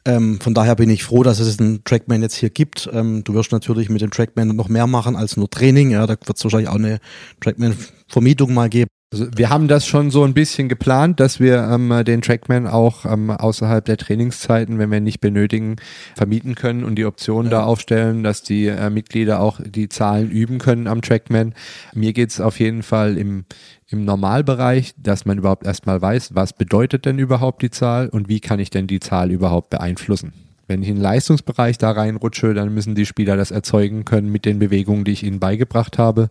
Ähm, 0.04 0.38
von 0.40 0.54
daher 0.54 0.76
bin 0.76 0.88
ich 0.88 1.02
froh, 1.02 1.24
dass 1.24 1.40
es 1.40 1.58
einen 1.58 1.82
Trackman 1.82 2.22
jetzt 2.22 2.36
hier 2.36 2.50
gibt. 2.50 2.88
Ähm, 2.92 3.24
du 3.24 3.34
wirst 3.34 3.50
natürlich 3.50 3.88
mit 3.88 4.02
dem 4.02 4.10
Trackman 4.10 4.54
noch 4.54 4.68
mehr 4.68 4.86
machen 4.86 5.16
als 5.16 5.36
nur 5.36 5.50
Training. 5.50 5.90
Ja, 5.90 6.06
da 6.06 6.14
wird 6.14 6.36
es 6.36 6.44
wahrscheinlich 6.44 6.68
auch 6.68 6.76
eine 6.76 7.00
Trackman-Vermietung 7.40 8.54
mal 8.54 8.68
geben. 8.68 8.88
Also 9.12 9.28
wir 9.36 9.50
haben 9.50 9.68
das 9.68 9.86
schon 9.86 10.10
so 10.10 10.24
ein 10.24 10.34
bisschen 10.34 10.68
geplant, 10.68 11.20
dass 11.20 11.38
wir 11.38 11.58
ähm, 11.70 12.04
den 12.04 12.22
Trackman 12.22 12.66
auch 12.66 13.04
ähm, 13.04 13.30
außerhalb 13.30 13.84
der 13.84 13.98
Trainingszeiten, 13.98 14.80
wenn 14.80 14.90
wir 14.90 14.98
ihn 14.98 15.04
nicht 15.04 15.20
benötigen, 15.20 15.76
vermieten 16.16 16.56
können 16.56 16.82
und 16.82 16.96
die 16.96 17.04
Option 17.04 17.44
ja. 17.44 17.50
da 17.50 17.64
aufstellen, 17.64 18.24
dass 18.24 18.42
die 18.42 18.66
äh, 18.66 18.90
Mitglieder 18.90 19.38
auch 19.38 19.60
die 19.64 19.88
Zahlen 19.88 20.28
üben 20.28 20.58
können 20.58 20.88
am 20.88 21.02
Trackman. 21.02 21.54
Mir 21.94 22.12
geht's 22.12 22.40
auf 22.40 22.58
jeden 22.58 22.82
Fall 22.82 23.16
im, 23.16 23.44
im 23.88 24.04
Normalbereich, 24.04 24.94
dass 24.98 25.24
man 25.24 25.38
überhaupt 25.38 25.66
erstmal 25.66 26.02
weiß, 26.02 26.34
was 26.34 26.52
bedeutet 26.52 27.06
denn 27.06 27.20
überhaupt 27.20 27.62
die 27.62 27.70
Zahl 27.70 28.08
und 28.08 28.28
wie 28.28 28.40
kann 28.40 28.58
ich 28.58 28.70
denn 28.70 28.88
die 28.88 29.00
Zahl 29.00 29.30
überhaupt 29.30 29.70
beeinflussen. 29.70 30.32
Wenn 30.66 30.82
ich 30.82 30.88
in 30.88 30.96
den 30.96 31.02
Leistungsbereich 31.02 31.78
da 31.78 31.92
reinrutsche, 31.92 32.54
dann 32.54 32.74
müssen 32.74 32.96
die 32.96 33.06
Spieler 33.06 33.36
das 33.36 33.52
erzeugen 33.52 34.04
können 34.04 34.32
mit 34.32 34.44
den 34.44 34.58
Bewegungen, 34.58 35.04
die 35.04 35.12
ich 35.12 35.22
ihnen 35.22 35.38
beigebracht 35.38 35.96
habe. 35.96 36.28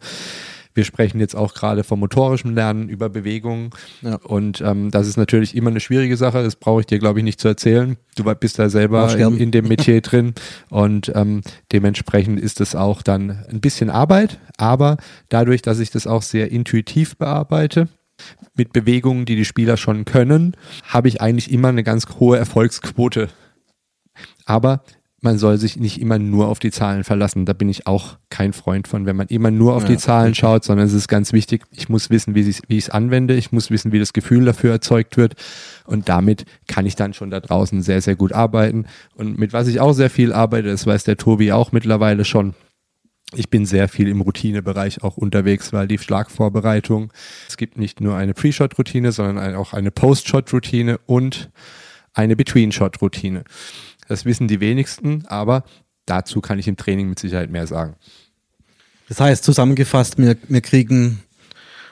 Wir 0.76 0.84
sprechen 0.84 1.20
jetzt 1.20 1.36
auch 1.36 1.54
gerade 1.54 1.84
vom 1.84 2.02
motorischen 2.02 2.54
Lernen 2.54 2.90
über 2.90 3.10
Bewegungen. 3.10 3.72
Ja. 4.02 4.16
Und 4.16 4.62
ähm, 4.62 4.92
das 4.92 5.08
ist 5.08 5.18
natürlich 5.18 5.56
immer 5.56 5.72
eine 5.72 5.80
schwierige 5.80 6.18
Sache. 6.18 6.44
Das 6.44 6.58
brauche 6.58 6.82
ich 6.82 6.86
dir, 6.86 7.00
glaube 7.00 7.20
ich, 7.20 7.24
nicht 7.24 7.40
zu 7.40 7.48
erzählen. 7.48 7.98
Du 8.16 8.26
bist 8.36 8.60
da 8.60 8.70
selber 8.70 9.18
in, 9.18 9.38
in, 9.38 9.52
dem 9.52 9.68
Metier 9.68 10.02
drin. 10.02 10.34
Und 10.70 11.12
ähm, 11.16 11.42
dementsprechend 11.72 12.40
ist 12.40 12.62
es 12.62 12.76
auch 12.76 13.02
dann 13.02 13.46
ein 13.50 13.62
bisschen 13.62 13.90
Arbeit. 13.90 14.38
Aber 14.58 14.98
dadurch, 15.30 15.62
dass 15.62 15.80
ich 15.80 15.90
das 15.90 16.06
auch 16.06 16.22
sehr 16.22 16.52
intuitiv 16.52 17.18
bearbeite, 17.18 17.88
mit 18.56 18.74
Bewegungen, 18.74 19.26
die 19.26 19.36
die 19.36 19.46
Spieler 19.46 19.78
schon 19.78 20.06
können, 20.06 20.56
habe 20.84 21.08
ich 21.08 21.22
eigentlich 21.22 21.52
immer 21.52 21.70
eine 21.70 21.84
ganz 21.84 22.06
hohe 22.20 22.38
Erfolgsquote. 22.38 23.30
Aber 24.46 24.84
man 25.22 25.38
soll 25.38 25.58
sich 25.58 25.78
nicht 25.78 26.00
immer 26.00 26.20
nur 26.20 26.48
auf 26.48 26.60
die 26.60 26.72
Zahlen 26.72 27.04
verlassen. 27.04 27.46
Da 27.46 27.54
bin 27.54 27.70
ich 27.70 27.88
auch 27.88 28.18
kein 28.30 28.54
Freund 28.54 28.88
von, 28.88 29.06
wenn 29.06 29.16
man 29.16 29.28
immer 29.28 29.50
nur 29.50 29.76
auf 29.76 29.84
ja, 29.84 29.90
die 29.90 29.98
Zahlen 29.98 30.32
okay. 30.32 30.42
schaut, 30.42 30.64
sondern 30.64 30.86
es 30.86 30.94
ist 30.94 31.08
ganz 31.08 31.34
wichtig, 31.34 31.64
ich 31.72 31.90
muss 31.90 32.10
wissen, 32.10 32.36
wie 32.36 32.48
ich 32.48 32.62
es 32.70 32.90
anwende, 32.90 33.34
ich 33.34 33.52
muss 33.52 33.72
wissen, 33.72 33.92
wie 33.92 34.00
das 34.00 34.14
Gefühl 34.14 34.46
dafür 34.46 34.72
erzeugt 34.72 35.18
wird 35.18 35.36
und 35.86 36.10
damit 36.10 36.46
kann 36.68 36.86
ich 36.86 36.96
dann 36.96 37.14
schon 37.14 37.32
da 37.32 37.40
draußen 37.40 37.82
sehr, 37.82 38.02
sehr 38.02 38.16
gut 38.16 38.34
arbeiten. 38.34 38.86
Und 39.16 39.40
mit 39.40 39.54
was 39.54 39.68
ich 39.68 39.80
auch 39.80 39.94
sehr 39.94 40.10
viel 40.10 40.32
arbeite, 40.32 40.68
das 40.68 40.86
weiß 40.86 41.06
der 41.06 41.18
Tobi 41.18 41.52
auch 41.52 41.72
mittlerweile 41.72 42.26
schon, 42.26 42.54
ich 43.34 43.50
bin 43.50 43.66
sehr 43.66 43.88
viel 43.88 44.08
im 44.08 44.22
Routinebereich 44.22 45.04
auch 45.04 45.18
unterwegs, 45.18 45.74
weil 45.74 45.88
die 45.88 45.98
Schlagvorbereitung, 45.98 47.12
es 47.48 47.58
gibt 47.58 47.78
nicht 47.78 48.00
nur 48.00 48.16
eine 48.16 48.34
Pre-Shot-Routine, 48.34 49.12
sondern 49.12 49.56
auch 49.56 49.74
eine 49.74 49.92
Post-Shot-Routine 49.92 51.00
und 51.06 51.50
eine 52.14 52.36
Between-Shot-Routine. 52.36 53.44
Das 54.08 54.26
wissen 54.26 54.48
die 54.48 54.60
wenigsten, 54.60 55.26
aber 55.28 55.64
dazu 56.06 56.42
kann 56.42 56.60
ich 56.60 56.68
im 56.68 56.78
Training 56.78 57.10
mit 57.10 57.20
Sicherheit 57.20 57.50
mehr 57.50 57.68
sagen. 57.68 57.96
Das 59.08 59.20
heißt, 59.20 59.44
zusammengefasst, 59.44 60.18
wir, 60.18 60.38
wir 60.48 60.62
kriegen 60.62 61.24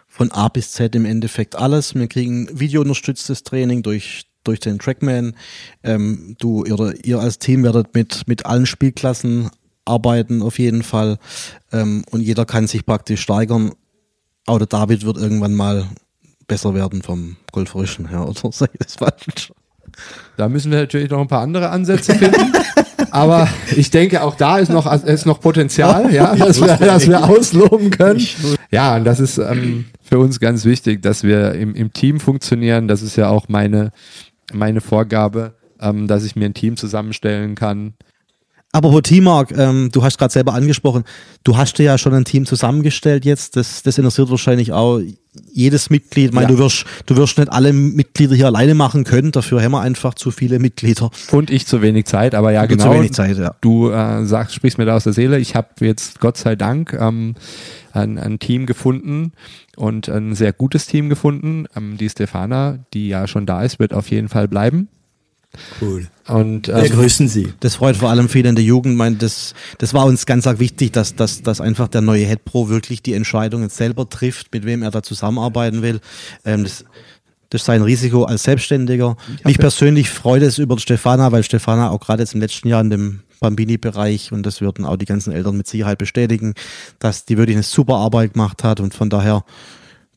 von 0.08 0.32
A 0.32 0.48
bis 0.48 0.72
Z 0.72 0.96
im 0.96 1.06
Endeffekt 1.06 1.56
alles. 1.56 1.96
Wir 1.96 2.08
kriegen 2.08 2.48
videounterstütztes 2.52 3.44
Training 3.44 3.82
durch, 3.82 4.26
durch 4.44 4.60
den 4.60 4.80
Trackman. 4.80 5.36
Ähm, 5.84 6.36
du 6.40 6.64
oder 6.66 6.94
ihr 7.04 7.20
als 7.20 7.40
Team 7.40 7.64
werdet 7.64 7.94
mit, 7.96 8.28
mit 8.28 8.46
allen 8.46 8.66
Spielklassen 8.66 9.50
arbeiten 9.86 10.42
auf 10.42 10.60
jeden 10.60 10.84
Fall. 10.84 11.18
Ähm, 11.72 12.04
und 12.12 12.22
jeder 12.22 12.46
kann 12.46 12.68
sich 12.68 12.86
praktisch 12.86 13.22
steigern. 13.22 13.72
Auch 14.46 14.58
der 14.58 14.68
David 14.68 15.06
wird 15.06 15.18
irgendwann 15.18 15.54
mal 15.54 15.88
besser 16.48 16.74
werden 16.74 17.02
vom 17.02 17.38
Golferischen 17.52 18.10
her, 18.10 18.28
oder 18.28 18.50
ich 18.50 18.80
das 18.80 18.96
falsch? 18.96 19.52
Da 20.38 20.50
müssen 20.50 20.72
wir 20.72 20.80
natürlich 20.80 21.10
noch 21.10 21.22
ein 21.22 21.28
paar 21.28 21.42
andere 21.42 21.70
Ansätze 21.70 22.16
finden. 22.16 22.54
Aber 23.12 23.48
ich 23.76 23.92
denke, 23.92 24.24
auch 24.24 24.36
da 24.36 24.58
ist 24.58 24.70
noch, 24.70 24.92
ist 25.04 25.28
noch 25.28 25.40
Potenzial, 25.40 26.12
ja, 26.12 26.36
dass 26.36 26.60
wir, 26.60 26.78
dass 26.80 27.08
wir 27.08 27.24
ausloben 27.24 27.92
können. 27.92 28.26
Ja, 28.72 28.96
und 28.96 29.04
das 29.04 29.20
ist 29.20 29.38
ähm, 29.38 29.86
für 30.02 30.18
uns 30.18 30.40
ganz 30.40 30.66
wichtig, 30.66 31.04
dass 31.04 31.24
wir 31.24 31.54
im, 31.54 31.76
im 31.76 31.94
Team 31.94 32.20
funktionieren. 32.20 32.88
Das 32.88 33.04
ist 33.04 33.16
ja 33.16 33.30
auch 33.30 33.50
meine, 33.50 33.92
meine 34.52 34.82
Vorgabe, 34.82 35.54
ähm, 35.80 36.08
dass 36.08 36.24
ich 36.24 36.36
mir 36.36 36.46
ein 36.46 36.56
Team 36.56 36.76
zusammenstellen 36.76 37.54
kann, 37.54 37.94
aber 38.74 39.04
Teammark, 39.04 39.56
ähm, 39.56 39.90
du 39.92 40.04
hast 40.04 40.18
gerade 40.18 40.34
selber 40.34 40.56
angesprochen, 40.56 41.04
du 41.44 41.58
hast 41.58 41.78
dir 41.78 41.84
ja 41.84 41.98
schon 42.00 42.14
ein 42.16 42.26
Team 42.26 42.48
zusammengestellt 42.48 43.24
jetzt. 43.24 43.56
Das, 43.56 43.84
das 43.84 44.00
interessiert 44.00 44.32
wahrscheinlich 44.32 44.72
auch 44.72 45.00
jedes 45.52 45.92
Mitglied. 45.92 46.30
Ich 46.30 46.34
meine, 46.34 46.50
ja. 46.50 46.56
du 46.56 46.58
wirst, 46.58 46.86
du 47.06 47.16
wirst 47.16 47.38
nicht 47.38 47.52
alle 47.52 47.72
Mitglieder 47.72 48.36
hier 48.36 48.48
alleine 48.48 48.74
machen 48.74 49.04
können. 49.04 49.32
Dafür 49.32 49.62
haben 49.62 49.74
wir 49.74 49.82
einfach 49.82 50.16
zu 50.16 50.32
viele 50.32 50.58
Mitglieder. 50.58 51.12
Und 51.32 51.52
ich 51.52 51.68
zu 51.68 51.84
wenig 51.84 52.06
Zeit, 52.06 52.34
aber 52.34 52.52
ja, 52.52 52.64
Und 52.64 52.70
genau. 52.70 52.86
Zu 52.86 52.98
wenig 52.98 53.14
Zeit, 53.14 53.38
ja. 53.38 53.54
Du 53.62 53.92
äh, 53.92 54.26
sagst, 54.26 54.56
sprichst 54.56 54.80
mir 54.80 54.86
da 54.86 54.96
aus 54.96 55.04
der 55.04 55.14
Seele. 55.14 55.38
Ich 55.38 55.56
habe 55.56 55.70
jetzt 55.82 56.20
Gott 56.20 56.38
sei 56.38 56.56
Dank 56.56 56.98
ähm, 57.00 57.36
ein, 57.92 58.18
ein 58.18 58.40
Team 58.40 58.66
gefunden 58.66 59.34
und 59.76 60.10
ein 60.10 60.34
sehr 60.34 60.52
gutes 60.52 60.88
Team 60.88 61.10
gefunden. 61.10 61.68
Ähm, 61.76 61.98
die 61.98 62.10
Stefana, 62.10 62.80
die 62.96 63.08
ja 63.08 63.28
schon 63.28 63.46
da 63.46 63.62
ist, 63.62 63.78
wird 63.78 63.94
auf 63.94 64.10
jeden 64.10 64.30
Fall 64.30 64.48
bleiben. 64.48 64.88
Cool. 65.82 66.08
Und 66.28 66.70
ähm, 66.70 66.82
wir 66.82 66.90
grüßen 66.90 67.28
Sie. 67.28 67.54
Das 67.60 67.76
freut 67.76 67.98
vor 67.98 68.10
allem 68.10 68.30
viele 68.30 68.50
in 68.50 68.56
der 68.56 68.64
Jugend. 68.64 68.96
Mein, 68.96 69.18
das, 69.18 69.54
das 69.78 69.94
war 69.94 70.06
uns 70.06 70.26
ganz 70.26 70.46
wichtig, 70.46 70.92
dass, 70.92 71.16
dass, 71.16 71.42
dass 71.42 71.62
einfach 71.62 71.88
der 71.88 72.02
neue 72.02 72.26
Head 72.26 72.46
Pro 72.46 72.70
wirklich 72.70 73.04
die 73.04 73.14
Entscheidungen 73.14 73.70
selber 73.70 74.10
trifft, 74.10 74.54
mit 74.54 74.66
wem 74.66 74.84
er 74.84 74.92
da 74.92 75.04
zusammenarbeiten 75.04 75.82
will. 75.82 76.00
Ähm, 76.46 76.64
das, 76.64 76.86
das 77.50 77.62
ist 77.62 77.66
sein 77.66 77.84
Risiko 77.84 78.24
als 78.24 78.44
Selbstständiger. 78.44 79.16
Mich 79.44 79.60
persönlich 79.60 80.10
freut 80.10 80.42
es 80.42 80.58
über 80.58 80.80
Stefana, 80.80 81.32
weil 81.32 81.44
Stefana 81.44 81.92
auch 81.92 82.00
gerade 82.00 82.24
jetzt 82.24 82.34
im 82.34 82.42
letzten 82.42 82.68
Jahr 82.68 82.82
in 82.82 82.90
dem 82.90 83.20
Bambini-Bereich 83.42 84.32
und 84.32 84.44
das 84.44 84.62
würden 84.62 84.86
auch 84.86 84.98
die 84.98 85.06
ganzen 85.06 85.34
Eltern 85.34 85.58
mit 85.58 85.68
Sicherheit 85.68 86.00
bestätigen, 86.00 86.56
dass 86.98 87.26
die 87.26 87.38
wirklich 87.38 87.58
eine 87.58 87.64
super 87.64 87.96
Arbeit 87.96 88.34
gemacht 88.34 88.64
hat 88.64 88.80
und 88.80 88.96
von 88.96 89.10
daher 89.10 89.44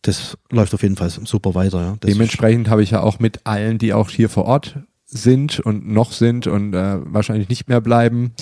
das 0.02 0.38
läuft 0.50 0.72
auf 0.72 0.82
jeden 0.82 0.96
Fall 0.96 1.10
super 1.10 1.54
weiter. 1.54 1.80
Ja. 1.80 1.96
Dementsprechend 2.02 2.68
habe 2.68 2.82
ich 2.82 2.92
ja 2.92 3.02
auch 3.02 3.18
mit 3.18 3.40
allen, 3.44 3.78
die 3.78 3.92
auch 3.92 4.08
hier 4.08 4.28
vor 4.28 4.44
Ort 4.44 4.76
sind 5.06 5.60
und 5.60 5.88
noch 5.88 6.12
sind 6.12 6.46
und 6.46 6.75
äh, 6.75 6.98
wahrscheinlich 7.04 7.48
nicht 7.48 7.68
mehr 7.68 7.80
bleiben, 7.80 8.32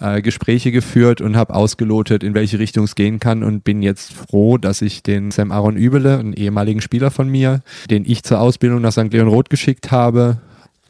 äh, 0.00 0.22
Gespräche 0.22 0.72
geführt 0.72 1.20
und 1.20 1.36
habe 1.36 1.54
ausgelotet, 1.54 2.24
in 2.24 2.34
welche 2.34 2.58
Richtung 2.58 2.84
es 2.84 2.94
gehen 2.94 3.20
kann 3.20 3.42
und 3.42 3.64
bin 3.64 3.82
jetzt 3.82 4.12
froh, 4.12 4.58
dass 4.58 4.82
ich 4.82 5.02
den 5.02 5.30
Sam 5.30 5.52
Aaron 5.52 5.76
Übele, 5.76 6.18
einen 6.18 6.32
ehemaligen 6.32 6.80
Spieler 6.80 7.10
von 7.10 7.28
mir, 7.28 7.62
den 7.90 8.04
ich 8.04 8.22
zur 8.22 8.40
Ausbildung 8.40 8.80
nach 8.80 8.92
St. 8.92 9.12
Leon 9.12 9.28
Roth 9.28 9.50
geschickt 9.50 9.90
habe, 9.90 10.40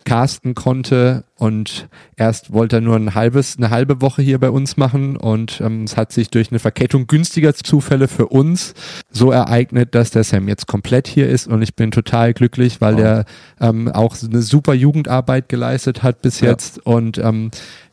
casten 0.05 0.55
konnte 0.55 1.25
und 1.37 1.89
erst 2.17 2.53
wollte 2.53 2.77
er 2.77 2.81
nur 2.81 2.97
ein 2.97 3.15
halbes, 3.15 3.57
eine 3.57 3.71
halbe 3.71 4.01
Woche 4.01 4.23
hier 4.23 4.39
bei 4.39 4.51
uns 4.51 4.77
machen 4.77 5.17
und 5.17 5.61
ähm, 5.61 5.85
es 5.85 5.97
hat 5.97 6.13
sich 6.13 6.31
durch 6.31 6.51
eine 6.51 6.59
Verkettung 6.59 7.07
günstiger 7.07 7.55
Zufälle 7.55 8.09
für 8.09 8.27
uns 8.27 8.75
so 9.11 9.31
ereignet, 9.31 9.95
dass 9.95 10.11
der 10.11 10.25
Sam 10.25 10.49
jetzt 10.49 10.67
komplett 10.67 11.09
hier 11.09 11.29
ist 11.29 11.49
und 11.49 11.63
ich 11.63 11.75
bin 11.75 11.91
total 11.91 12.35
glücklich, 12.35 12.81
weil 12.81 12.95
oh. 12.95 12.99
der 12.99 13.25
ähm, 13.61 13.89
auch 13.89 14.17
eine 14.23 14.43
super 14.43 14.75
Jugendarbeit 14.75 15.49
geleistet 15.49 16.03
hat 16.03 16.23
bis 16.23 16.41
ja. 16.41 16.51
jetzt 16.51 16.85
und 16.85 17.19
ähm, 17.19 17.51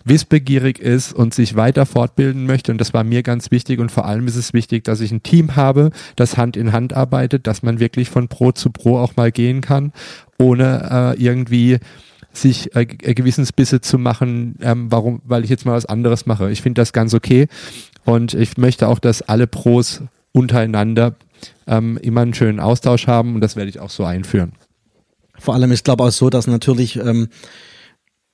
wissbegierig 0.08 0.80
ist 0.80 1.14
und 1.14 1.34
sich 1.34 1.56
weiter 1.56 1.86
fortbilden 1.86 2.46
möchte. 2.46 2.72
Und 2.72 2.80
das 2.80 2.94
war 2.94 3.04
mir 3.04 3.24
ganz 3.24 3.52
wichtig. 3.52 3.80
Und 3.80 3.92
vor 3.92 4.06
allem 4.06 4.28
ist 4.28 4.36
es 4.36 4.54
wichtig, 4.54 4.84
dass 4.84 5.02
ich 5.02 5.12
ein 5.12 5.24
Team 5.24 5.56
habe, 5.56 5.92
das 6.16 6.38
Hand 6.38 6.58
in 6.58 6.72
Hand 6.72 6.94
arbeitet, 6.94 7.48
dass 7.48 7.64
man 7.64 7.80
wirklich 7.80 8.10
von 8.10 8.28
Pro 8.28 8.52
zu 8.52 8.70
Pro 8.70 8.98
auch 8.98 9.16
mal 9.16 9.32
gehen 9.32 9.62
kann, 9.62 9.92
ohne 10.40 11.16
äh, 11.18 11.24
irgendwie 11.24 11.80
sich 12.34 12.76
äh, 12.76 12.86
Gewissensbisse 12.86 13.82
zu 13.82 13.98
machen, 13.98 14.56
ähm, 14.62 14.92
warum, 14.92 15.22
weil 15.26 15.44
ich 15.44 15.50
jetzt 15.50 15.66
mal 15.66 15.74
was 15.74 15.86
anderes 15.86 16.26
mache. 16.26 16.52
Ich 16.52 16.62
finde 16.62 16.82
das 16.82 16.94
ganz 16.94 17.14
okay. 17.14 17.48
Und 18.06 18.34
ich 18.34 18.58
möchte 18.58 18.88
auch, 18.88 19.00
dass 19.00 19.22
alle 19.22 19.48
Pros 19.48 20.02
untereinander 20.32 21.16
ähm, 21.66 21.98
immer 22.02 22.22
einen 22.22 22.34
schönen 22.34 22.60
Austausch 22.60 23.08
haben 23.08 23.36
und 23.36 23.42
das 23.42 23.56
werde 23.56 23.70
ich 23.70 23.80
auch 23.80 23.90
so 23.90 24.06
einführen. 24.06 24.54
Vor 25.40 25.54
allem 25.54 25.72
ist 25.72 25.86
glaube 25.86 26.04
auch 26.04 26.12
so, 26.12 26.30
dass 26.30 26.48
natürlich 26.48 26.98
ähm, 26.98 27.30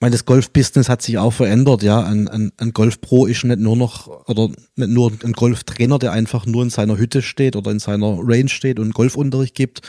meine, 0.04 0.12
das 0.12 0.26
Golf-Business 0.26 0.90
hat 0.90 1.02
sich 1.02 1.18
auch 1.18 1.32
verändert, 1.32 1.82
ja. 1.82 2.04
Ein, 2.04 2.28
ein, 2.28 2.52
ein 2.58 2.74
Golf-Pro 2.74 3.26
ist 3.26 3.46
nicht 3.46 3.60
nur 3.60 3.78
noch, 3.78 4.28
oder 4.28 4.50
nicht 4.76 4.90
nur 4.90 5.14
ein 5.24 5.32
Golftrainer, 5.32 5.98
der 5.98 6.12
einfach 6.12 6.46
nur 6.46 6.62
in 6.62 6.70
seiner 6.70 6.98
Hütte 6.98 7.22
steht 7.22 7.56
oder 7.56 7.72
in 7.72 7.80
seiner 7.80 8.18
Range 8.20 8.50
steht 8.50 8.80
und 8.80 8.94
Golfunterricht 8.94 9.56
gibt, 9.56 9.80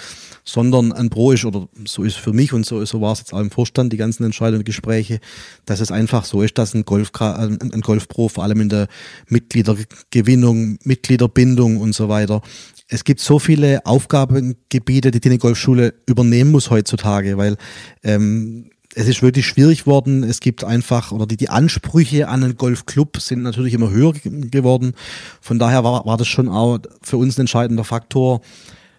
sondern 0.45 0.93
ein 0.93 1.11
Pro 1.11 1.33
ist, 1.33 1.45
oder 1.45 1.69
so 1.85 2.05
ist 2.05 2.15
für 2.15 2.33
mich 2.33 2.53
und 2.53 2.65
so, 2.65 2.85
so 2.85 3.01
war 3.01 3.13
es 3.13 3.19
jetzt 3.19 3.35
auch 3.35 3.41
im 3.41 3.51
Vorstand, 3.51 3.93
die 3.93 3.97
ganzen 3.97 4.23
Entscheidungen 4.23 4.61
und 4.61 4.67
Gespräche, 4.67 5.19
dass 5.67 5.81
es 5.81 5.91
einfach 5.91 6.25
so 6.25 6.43
ist, 6.43 6.59
dass 6.59 6.75
ein 6.75 6.85
Golf, 6.85 7.11
ein, 7.19 7.59
ein 7.61 7.81
Golf-Pro 7.81 8.29
vor 8.29 8.45
allem 8.45 8.61
in 8.61 8.69
der 8.69 8.87
Mitgliedergewinnung, 9.27 10.79
Mitgliederbindung 10.85 11.79
und 11.79 11.93
so 11.93 12.09
weiter 12.09 12.41
es 12.87 13.03
gibt 13.03 13.21
so 13.21 13.39
viele 13.39 13.85
Aufgabengebiete, 13.87 15.11
die 15.11 15.19
die 15.19 15.39
Golfschule 15.39 15.95
übernehmen 16.07 16.53
muss 16.53 16.69
heutzutage, 16.69 17.39
weil 17.39 17.57
ähm, 18.03 18.71
es 18.95 19.09
ist 19.09 19.23
wirklich 19.23 19.47
schwierig 19.47 19.87
worden. 19.87 20.23
Es 20.23 20.41
gibt 20.41 20.65
einfach, 20.65 21.13
oder 21.13 21.27
die, 21.27 21.37
die 21.37 21.49
Ansprüche 21.49 22.29
an 22.29 22.45
einen 22.45 22.57
Golfclub 22.57 23.21
sind 23.21 23.43
natürlich 23.43 23.75
immer 23.75 23.91
höher 23.91 24.13
geworden. 24.13 24.95
Von 25.41 25.59
daher 25.59 25.85
war, 25.85 26.07
war 26.07 26.17
das 26.17 26.29
schon 26.29 26.49
auch 26.49 26.79
für 27.03 27.17
uns 27.17 27.37
ein 27.37 27.43
entscheidender 27.43 27.85
Faktor, 27.85 28.41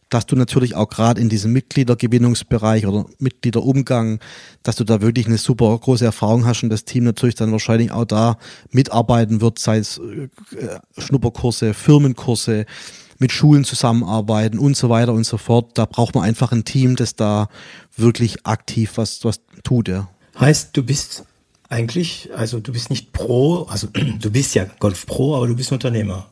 dass 0.10 0.26
du 0.26 0.36
natürlich 0.36 0.76
auch 0.76 0.90
gerade 0.90 1.20
in 1.20 1.30
diesem 1.30 1.52
Mitgliedergewinnungsbereich 1.54 2.86
oder 2.86 3.06
Mitgliederumgang, 3.20 4.20
dass 4.64 4.76
du 4.76 4.84
da 4.84 5.02
wirklich 5.02 5.26
eine 5.26 5.38
super 5.38 5.78
große 5.78 6.06
Erfahrung 6.06 6.46
hast 6.46 6.64
und 6.64 6.70
das 6.70 6.86
Team 6.86 7.04
natürlich 7.04 7.36
dann 7.36 7.52
wahrscheinlich 7.52 7.92
auch 7.92 8.06
da 8.06 8.38
mitarbeiten 8.72 9.42
wird, 9.42 9.58
sei 9.60 9.78
es 9.78 9.98
äh, 9.98 10.30
Schnupperkurse, 10.98 11.74
Firmenkurse, 11.74 12.66
mit 13.18 13.32
Schulen 13.32 13.64
zusammenarbeiten 13.64 14.60
und 14.60 14.76
so 14.76 14.90
weiter 14.90 15.14
und 15.14 15.26
so 15.26 15.38
fort. 15.38 15.78
Da 15.78 15.86
braucht 15.86 16.16
man 16.16 16.24
einfach 16.24 16.52
ein 16.52 16.66
Team, 16.66 16.96
das 16.96 17.16
da 17.16 17.48
wirklich 17.96 18.46
aktiv 18.46 18.94
was, 18.96 19.24
was 19.24 19.40
tut, 19.66 19.88
ja. 19.88 20.10
Heißt, 20.40 20.76
du 20.76 20.84
bist 20.84 21.26
eigentlich, 21.70 22.30
also 22.36 22.60
du 22.60 22.72
bist 22.72 22.90
nicht 22.90 23.12
Pro, 23.12 23.64
also 23.64 23.88
du 24.20 24.32
bist 24.32 24.56
ja 24.56 24.66
Golf 24.80 25.06
Pro, 25.06 25.36
aber 25.36 25.48
du 25.48 25.56
bist 25.56 25.72
Unternehmer. 25.72 26.28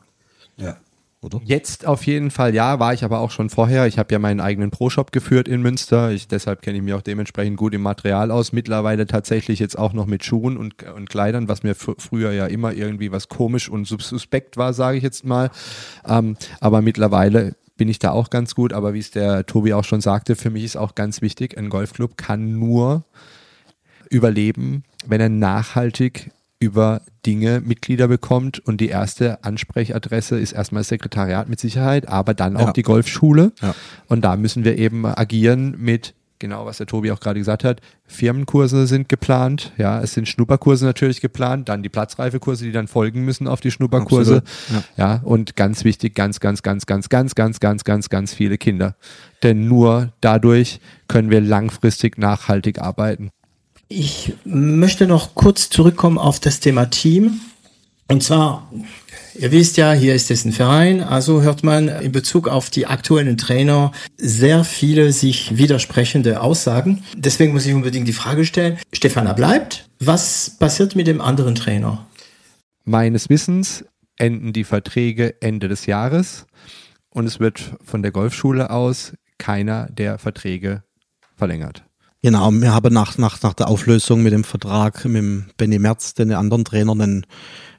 Ja 0.56 0.78
oder? 1.24 1.40
Jetzt 1.44 1.86
auf 1.86 2.06
jeden 2.06 2.30
Fall 2.30 2.54
ja, 2.54 2.78
war 2.78 2.94
ich 2.94 3.02
aber 3.02 3.20
auch 3.20 3.30
schon 3.30 3.50
vorher. 3.50 3.86
Ich 3.86 3.98
habe 3.98 4.12
ja 4.12 4.18
meinen 4.18 4.40
eigenen 4.40 4.70
Pro-Shop 4.70 5.10
geführt 5.10 5.48
in 5.48 5.62
Münster. 5.62 6.12
Ich, 6.12 6.28
deshalb 6.28 6.62
kenne 6.62 6.76
ich 6.76 6.84
mich 6.84 6.94
auch 6.94 7.02
dementsprechend 7.02 7.56
gut 7.56 7.74
im 7.74 7.82
Material 7.82 8.30
aus. 8.30 8.52
Mittlerweile 8.52 9.06
tatsächlich 9.06 9.58
jetzt 9.58 9.78
auch 9.78 9.92
noch 9.92 10.06
mit 10.06 10.24
Schuhen 10.24 10.56
und, 10.56 10.82
und 10.82 11.08
Kleidern, 11.08 11.48
was 11.48 11.62
mir 11.62 11.74
früher 11.74 12.32
ja 12.32 12.46
immer 12.46 12.72
irgendwie 12.72 13.10
was 13.10 13.28
komisch 13.28 13.68
und 13.68 13.86
suspekt 13.86 14.56
war, 14.56 14.72
sage 14.74 14.98
ich 14.98 15.02
jetzt 15.02 15.24
mal. 15.24 15.50
Ähm, 16.06 16.36
aber 16.60 16.82
mittlerweile 16.82 17.56
bin 17.76 17.88
ich 17.88 17.98
da 17.98 18.10
auch 18.10 18.30
ganz 18.30 18.54
gut. 18.54 18.72
Aber 18.72 18.94
wie 18.94 18.98
es 18.98 19.10
der 19.10 19.46
Tobi 19.46 19.74
auch 19.74 19.84
schon 19.84 20.00
sagte, 20.00 20.36
für 20.36 20.50
mich 20.50 20.64
ist 20.64 20.76
auch 20.76 20.94
ganz 20.94 21.22
wichtig, 21.22 21.56
ein 21.58 21.70
Golfclub 21.70 22.16
kann 22.16 22.58
nur 22.58 23.04
überleben, 24.10 24.84
wenn 25.06 25.20
er 25.20 25.28
nachhaltig 25.28 26.30
über 26.60 27.02
Dinge 27.26 27.60
Mitglieder 27.60 28.08
bekommt 28.08 28.58
und 28.60 28.80
die 28.80 28.88
erste 28.88 29.42
Ansprechadresse 29.44 30.38
ist 30.38 30.52
erstmal 30.52 30.80
das 30.80 30.88
Sekretariat 30.88 31.48
mit 31.48 31.60
Sicherheit, 31.60 32.08
aber 32.08 32.32
dann 32.32 32.56
auch 32.56 32.68
ja. 32.68 32.72
die 32.72 32.82
Golfschule. 32.82 33.52
Ja. 33.60 33.74
Und 34.08 34.24
da 34.24 34.36
müssen 34.36 34.64
wir 34.64 34.78
eben 34.78 35.04
agieren 35.04 35.76
mit 35.78 36.14
genau 36.38 36.66
was 36.66 36.78
der 36.78 36.86
Tobi 36.86 37.10
auch 37.12 37.20
gerade 37.20 37.38
gesagt 37.38 37.64
hat, 37.64 37.80
Firmenkurse 38.06 38.86
sind 38.86 39.08
geplant, 39.08 39.72
ja, 39.78 40.00
es 40.00 40.14
sind 40.14 40.28
Schnupperkurse 40.28 40.84
natürlich 40.84 41.20
geplant, 41.20 41.68
dann 41.68 41.82
die 41.82 41.88
Platzreifekurse, 41.88 42.64
die 42.64 42.72
dann 42.72 42.88
folgen 42.88 43.24
müssen 43.24 43.48
auf 43.48 43.60
die 43.60 43.70
Schnupperkurse. 43.70 44.38
Absolut, 44.38 44.84
ja. 44.96 45.04
ja, 45.04 45.20
und 45.24 45.56
ganz 45.56 45.84
wichtig, 45.84 46.14
ganz, 46.14 46.40
ganz, 46.40 46.62
ganz, 46.62 46.86
ganz, 46.86 47.08
ganz, 47.08 47.34
ganz, 47.34 47.60
ganz, 47.60 47.84
ganz, 47.84 48.08
ganz 48.08 48.34
viele 48.34 48.58
Kinder. 48.58 48.96
Denn 49.42 49.68
nur 49.68 50.12
dadurch 50.20 50.80
können 51.08 51.30
wir 51.30 51.40
langfristig 51.40 52.18
nachhaltig 52.18 52.80
arbeiten. 52.80 53.30
Ich 53.88 54.32
möchte 54.44 55.06
noch 55.06 55.34
kurz 55.34 55.70
zurückkommen 55.70 56.18
auf 56.18 56.40
das 56.40 56.60
Thema 56.60 56.86
Team. 56.86 57.40
Und 58.08 58.22
zwar, 58.22 58.70
ihr 59.38 59.52
wisst 59.52 59.76
ja, 59.76 59.92
hier 59.92 60.14
ist 60.14 60.30
es 60.30 60.44
ein 60.44 60.52
Verein, 60.52 61.02
also 61.02 61.42
hört 61.42 61.62
man 61.62 61.88
in 61.88 62.12
Bezug 62.12 62.48
auf 62.48 62.70
die 62.70 62.86
aktuellen 62.86 63.36
Trainer 63.36 63.92
sehr 64.16 64.64
viele 64.64 65.12
sich 65.12 65.56
widersprechende 65.56 66.40
Aussagen. 66.40 67.02
Deswegen 67.16 67.52
muss 67.52 67.66
ich 67.66 67.74
unbedingt 67.74 68.08
die 68.08 68.12
Frage 68.12 68.44
stellen, 68.44 68.78
Stefana 68.92 69.32
bleibt, 69.32 69.88
was 70.00 70.56
passiert 70.58 70.96
mit 70.96 71.06
dem 71.06 71.20
anderen 71.20 71.54
Trainer? 71.54 72.06
Meines 72.84 73.28
Wissens 73.28 73.84
enden 74.16 74.52
die 74.52 74.64
Verträge 74.64 75.40
Ende 75.40 75.68
des 75.68 75.86
Jahres 75.86 76.46
und 77.10 77.26
es 77.26 77.40
wird 77.40 77.76
von 77.82 78.02
der 78.02 78.12
Golfschule 78.12 78.70
aus 78.70 79.14
keiner 79.38 79.88
der 79.90 80.18
Verträge 80.18 80.82
verlängert. 81.36 81.84
Genau, 82.24 82.50
wir 82.50 82.72
haben 82.72 82.94
nach, 82.94 83.18
nach, 83.18 83.42
nach 83.42 83.52
der 83.52 83.68
Auflösung 83.68 84.22
mit 84.22 84.32
dem 84.32 84.44
Vertrag 84.44 85.04
mit 85.04 85.16
dem 85.16 85.44
Benny 85.58 85.78
Merz, 85.78 86.14
den 86.14 86.32
anderen 86.32 86.64
Trainer, 86.64 86.92
einen 86.92 87.26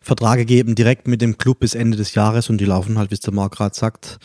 Vertrag 0.01 0.37
gegeben, 0.37 0.75
direkt 0.75 1.07
mit 1.07 1.19
dem 1.19 1.39
Club 1.39 1.61
bis 1.61 1.73
Ende 1.73 1.97
des 1.97 2.13
Jahres 2.13 2.51
und 2.51 2.59
die 2.59 2.65
laufen 2.65 2.99
halt, 2.99 3.09
wie 3.09 3.15
es 3.15 3.21
der 3.21 3.33
Marc 3.33 3.53
gerade 3.53 3.75
sagt, 3.75 4.19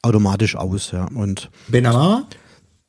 automatisch 0.00 0.54
aus. 0.54 0.92
Ja. 0.92 1.06
Und 1.06 1.50
Benamara? 1.66 2.28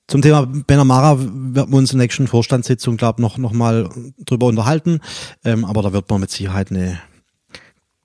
zum 0.08 0.22
Thema 0.22 0.46
Benamara 0.46 1.18
werden 1.18 1.72
wir 1.72 1.74
uns 1.76 1.92
in 1.92 1.98
der 1.98 2.06
nächsten 2.06 2.28
Vorstandssitzung, 2.28 2.98
glaube 2.98 3.16
ich, 3.18 3.24
noch, 3.24 3.40
noch 3.40 3.52
mal 3.52 3.90
drüber 4.20 4.46
unterhalten. 4.46 5.00
Ähm, 5.44 5.66
aber 5.66 5.82
da 5.82 5.92
wird 5.92 6.08
man 6.08 6.22
mit 6.22 6.30
Sicherheit 6.30 6.70
eine 6.70 7.00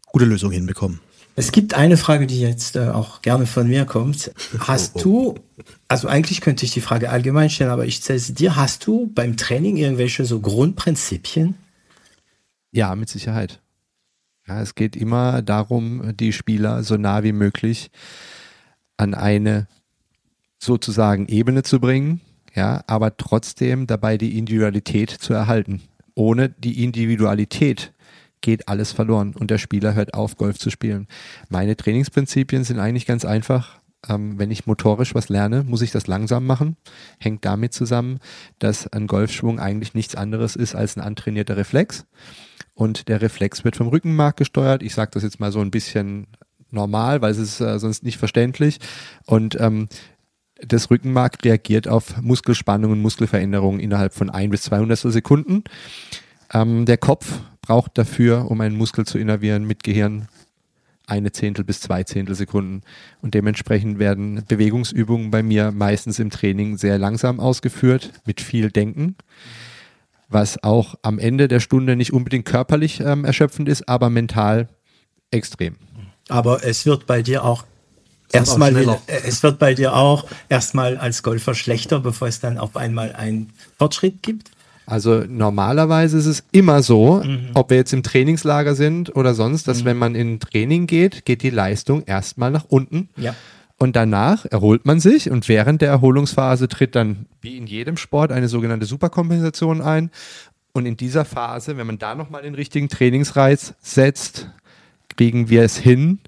gute 0.07 0.25
Lösung 0.25 0.53
hinbekommen. 0.53 1.01
Es 1.39 1.53
gibt 1.53 1.75
eine 1.75 1.97
Frage, 1.97 2.27
die 2.27 2.41
jetzt 2.41 2.75
äh, 2.75 2.89
auch 2.89 3.23
gerne 3.23 3.47
von 3.47 3.69
mir 3.69 3.85
kommt. 3.85 4.33
Hast 4.59 5.05
du, 5.05 5.37
also 5.87 6.09
eigentlich 6.09 6.41
könnte 6.41 6.65
ich 6.65 6.73
die 6.73 6.81
Frage 6.81 7.11
allgemein 7.11 7.49
stellen, 7.49 7.71
aber 7.71 7.87
ich 7.87 7.95
stelle 7.95 8.19
sie 8.19 8.35
dir, 8.35 8.57
hast 8.57 8.85
du 8.89 9.07
beim 9.15 9.37
Training 9.37 9.77
irgendwelche 9.77 10.25
so 10.25 10.41
Grundprinzipien? 10.41 11.55
Ja, 12.73 12.93
mit 12.97 13.09
Sicherheit. 13.09 13.61
Ja, 14.49 14.61
es 14.61 14.75
geht 14.75 14.97
immer 14.97 15.41
darum, 15.41 16.17
die 16.17 16.33
Spieler 16.33 16.83
so 16.83 16.97
nah 16.97 17.23
wie 17.23 17.33
möglich 17.33 17.93
an 18.97 19.15
eine 19.15 19.69
sozusagen 20.59 21.29
Ebene 21.29 21.63
zu 21.63 21.79
bringen, 21.79 22.21
ja, 22.57 22.83
aber 22.89 23.17
trotzdem 23.17 23.87
dabei 23.87 24.19
die 24.19 24.37
Individualität 24.37 25.11
zu 25.11 25.35
erhalten. 25.35 25.83
Ohne 26.17 26.49
die 26.49 26.83
Individualität 26.83 27.93
geht 28.41 28.69
alles 28.69 28.93
verloren 28.93 29.35
und 29.35 29.51
der 29.51 29.59
Spieler 29.59 29.95
hört 29.95 30.15
auf, 30.15 30.37
Golf 30.37 30.59
zu 30.59 30.71
spielen. 30.71 31.09
Meine 31.49 31.77
Trainingsprinzipien 31.77 32.65
sind 32.65 32.79
eigentlich 32.79 33.07
ganz 33.07 33.25
einfach. 33.25 33.79
Ähm, 34.09 34.39
wenn 34.39 34.51
ich 34.51 34.67
motorisch 34.67 35.15
was 35.15 35.29
lerne, 35.29 35.65
muss 35.65 35.83
ich 35.83 35.91
das 35.91 36.07
langsam 36.07 36.47
machen. 36.47 36.77
Hängt 37.19 37.45
damit 37.45 37.73
zusammen, 37.73 38.21
dass 38.59 38.87
ein 38.87 39.09
Golfschwung 39.09 39.59
eigentlich 39.59 39.95
nichts 39.95 40.15
anderes 40.15 40.55
ist 40.55 40.75
als 40.75 40.97
ein 40.97 41.03
antrainierter 41.03 41.57
Reflex. 41.57 42.07
Und 42.75 43.09
der 43.09 43.21
Reflex 43.21 43.65
wird 43.65 43.75
vom 43.75 43.89
Rückenmark 43.89 44.37
gesteuert. 44.37 44.85
Ich 44.85 44.95
sage 44.95 45.11
das 45.13 45.25
jetzt 45.25 45.41
mal 45.41 45.51
so 45.51 45.61
ein 45.61 45.73
bisschen 45.73 46.29
normal, 46.71 47.23
weil 47.23 47.33
es 47.33 47.39
ist 47.39 47.61
äh, 47.61 47.79
sonst 47.79 48.05
nicht 48.05 48.19
verständlich. 48.19 48.79
Und 49.27 49.59
ähm, 49.61 49.89
das 50.61 50.91
Rückenmark 50.91 51.45
reagiert 51.45 51.89
auf 51.89 52.21
Muskelspannungen, 52.21 53.01
Muskelveränderungen 53.01 53.81
innerhalb 53.81 54.15
von 54.15 54.31
ein 54.31 54.51
bis 54.51 54.63
200 54.63 54.99
Sekunden. 54.99 55.65
Ähm, 56.53 56.85
der 56.87 56.99
Kopf 56.99 57.41
braucht 57.69 57.99
dafür, 57.99 58.51
um 58.51 58.63
einen 58.63 58.77
Muskel 58.77 59.05
zu 59.05 59.19
innervieren, 59.19 59.65
mit 59.65 59.85
Gehirn 59.85 60.27
eine 61.07 61.33
Zehntel 61.33 61.65
bis 61.65 61.81
zwei 61.81 62.03
Zehntel 62.03 62.35
Sekunden. 62.35 62.81
Und 63.21 63.35
dementsprechend 63.35 63.99
werden 63.99 64.43
Bewegungsübungen 64.49 65.31
bei 65.31 65.43
mir 65.43 65.71
meistens 65.71 66.19
im 66.19 66.31
Training 66.31 66.79
sehr 66.79 66.97
langsam 66.97 67.41
ausgeführt, 67.41 68.13
mit 68.25 68.41
viel 68.41 68.71
Denken, 68.71 69.17
was 70.31 70.63
auch 70.65 70.95
am 71.03 71.19
Ende 71.19 71.47
der 71.47 71.61
Stunde 71.61 71.95
nicht 71.95 72.15
unbedingt 72.15 72.47
körperlich 72.47 73.01
ähm, 73.01 73.27
erschöpfend 73.27 73.69
ist, 73.69 73.87
aber 73.87 74.09
mental 74.09 74.69
extrem. 75.31 75.77
Aber 76.31 76.65
es 76.65 76.87
wird 76.87 77.07
bei 77.07 77.21
dir 77.21 77.45
auch 77.45 77.65
erstmal, 78.33 78.99
es 79.27 79.43
wird 79.43 79.59
bei 79.59 79.75
dir 79.75 79.95
auch 79.95 80.25
erstmal 80.49 80.97
als 80.97 81.23
Golfer 81.23 81.55
schlechter, 81.55 82.01
bevor 82.01 82.29
es 82.29 82.41
dann 82.41 82.57
auf 82.57 82.77
einmal 82.77 83.15
einen 83.15 83.53
Fortschritt 83.77 84.23
gibt. 84.23 84.51
Also 84.89 85.25
normalerweise 85.29 86.17
ist 86.17 86.25
es 86.25 86.45
immer 86.51 86.83
so, 86.83 87.23
ob 87.53 87.69
wir 87.69 87.77
jetzt 87.77 87.93
im 87.93 88.03
Trainingslager 88.03 88.75
sind 88.75 89.15
oder 89.15 89.35
sonst, 89.35 89.69
dass 89.69 89.85
wenn 89.85 89.99
man 89.99 90.15
in 90.15 90.41
Training 90.41 90.87
geht, 90.87 91.27
geht 91.27 91.43
die 91.43 91.51
Leistung 91.51 92.05
erstmal 92.05 92.51
nach 92.51 92.65
unten. 92.65 93.11
Ja. 93.17 93.35
Und 93.77 93.97
danach 93.97 94.47
erholt 94.47 94.87
man 94.87 94.99
sich 94.99 95.31
und 95.31 95.47
während 95.47 95.83
der 95.83 95.91
Erholungsphase 95.91 96.69
tritt 96.69 96.97
dann 96.97 97.27
wie 97.43 97.59
in 97.59 97.67
jedem 97.67 97.99
Sport 97.99 98.33
eine 98.33 98.49
sogenannte 98.49 98.87
Superkompensation 98.87 99.83
ein. 99.83 100.11
Und 100.73 100.87
in 100.87 100.97
dieser 100.97 101.27
Phase, 101.27 101.77
wenn 101.77 101.87
man 101.87 101.99
da 101.99 102.15
nochmal 102.15 102.43
den 102.43 102.55
richtigen 102.55 102.89
Trainingsreiz 102.89 103.75
setzt, 103.83 104.49
kriegen 105.17 105.51
wir 105.51 105.65
es 105.65 105.77
hin, 105.77 106.19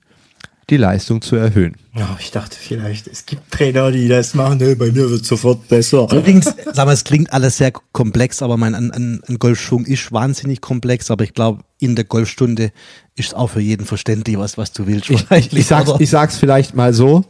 die 0.70 0.76
Leistung 0.76 1.20
zu 1.20 1.36
erhöhen. 1.36 1.74
Ja, 1.94 2.16
ich 2.20 2.30
dachte 2.30 2.56
vielleicht, 2.58 3.06
es 3.06 3.26
gibt 3.26 3.50
Trainer, 3.50 3.90
die 3.90 4.08
das 4.08 4.34
machen. 4.34 4.58
Nee, 4.58 4.74
bei 4.74 4.86
mir 4.86 5.10
wird 5.10 5.24
sofort 5.24 5.68
besser. 5.68 6.08
Übrigens, 6.12 6.54
sag 6.72 6.86
mal, 6.86 6.92
es 6.92 7.04
klingt 7.04 7.32
alles 7.32 7.56
sehr 7.56 7.72
komplex, 7.92 8.42
aber 8.42 8.56
mein 8.56 8.74
ein, 8.74 8.92
ein, 9.26 9.38
Golfschwung 9.38 9.84
ist 9.84 10.12
wahnsinnig 10.12 10.60
komplex, 10.60 11.10
aber 11.10 11.24
ich 11.24 11.34
glaube, 11.34 11.62
in 11.78 11.96
der 11.96 12.04
Golfstunde 12.04 12.72
ist 13.16 13.34
auch 13.34 13.48
für 13.48 13.60
jeden 13.60 13.86
verständlich, 13.86 14.38
was, 14.38 14.56
was 14.56 14.72
du 14.72 14.86
willst. 14.86 15.10
Ich, 15.10 15.52
ich, 15.52 15.66
sag's, 15.66 15.92
ich 15.98 16.10
sag's 16.10 16.36
vielleicht 16.36 16.74
mal 16.74 16.94
so. 16.94 17.24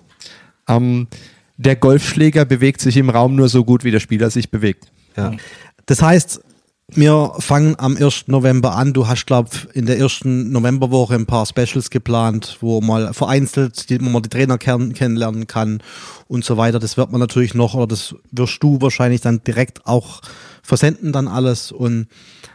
Ähm, 0.68 1.08
der 1.56 1.76
Golfschläger 1.76 2.44
bewegt 2.44 2.80
sich 2.80 2.96
im 2.96 3.10
Raum 3.10 3.36
nur 3.36 3.48
so 3.48 3.64
gut, 3.64 3.84
wie 3.84 3.90
der 3.90 4.00
Spieler 4.00 4.30
sich 4.30 4.50
bewegt. 4.50 4.90
Ja. 5.16 5.32
Das 5.86 6.02
heißt, 6.02 6.40
wir 6.94 7.32
fangen 7.38 7.76
am 7.78 7.96
1. 7.96 8.28
November 8.28 8.74
an. 8.74 8.92
Du 8.92 9.06
hast, 9.06 9.26
glaube 9.26 9.50
in 9.74 9.86
der 9.86 9.98
ersten 9.98 10.50
Novemberwoche 10.50 11.14
ein 11.14 11.26
paar 11.26 11.46
Specials 11.46 11.90
geplant, 11.90 12.58
wo 12.60 12.80
mal 12.80 13.12
vereinzelt, 13.12 13.90
die, 13.90 14.00
wo 14.00 14.08
man 14.08 14.22
die 14.22 14.28
Trainer 14.28 14.58
kenn 14.58 14.92
kennenlernen 14.92 15.46
kann 15.46 15.82
und 16.28 16.44
so 16.44 16.56
weiter. 16.56 16.78
Das 16.78 16.96
wird 16.96 17.10
man 17.12 17.20
natürlich 17.20 17.54
noch, 17.54 17.74
oder 17.74 17.88
das 17.88 18.14
wirst 18.30 18.62
du 18.62 18.80
wahrscheinlich 18.80 19.20
dann 19.20 19.42
direkt 19.44 19.86
auch 19.86 20.20
versenden 20.62 21.12
dann 21.12 21.28
alles 21.28 21.72
und 21.72 22.06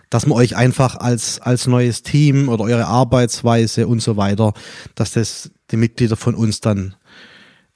dass 0.10 0.28
man 0.28 0.38
euch 0.38 0.56
einfach 0.56 0.96
als, 0.98 1.42
als 1.42 1.68
neues 1.68 2.04
Team 2.04 2.50
oder 2.50 2.64
eure 2.64 2.86
Arbeitsweise 2.86 3.88
und 3.88 4.02
so 4.02 4.18
weiter, 4.18 4.54
dass 4.94 5.12
das 5.12 5.52
die 5.72 5.78
Mitglieder 5.78 6.16
von 6.16 6.36
uns 6.36 6.62
dann 6.62 6.96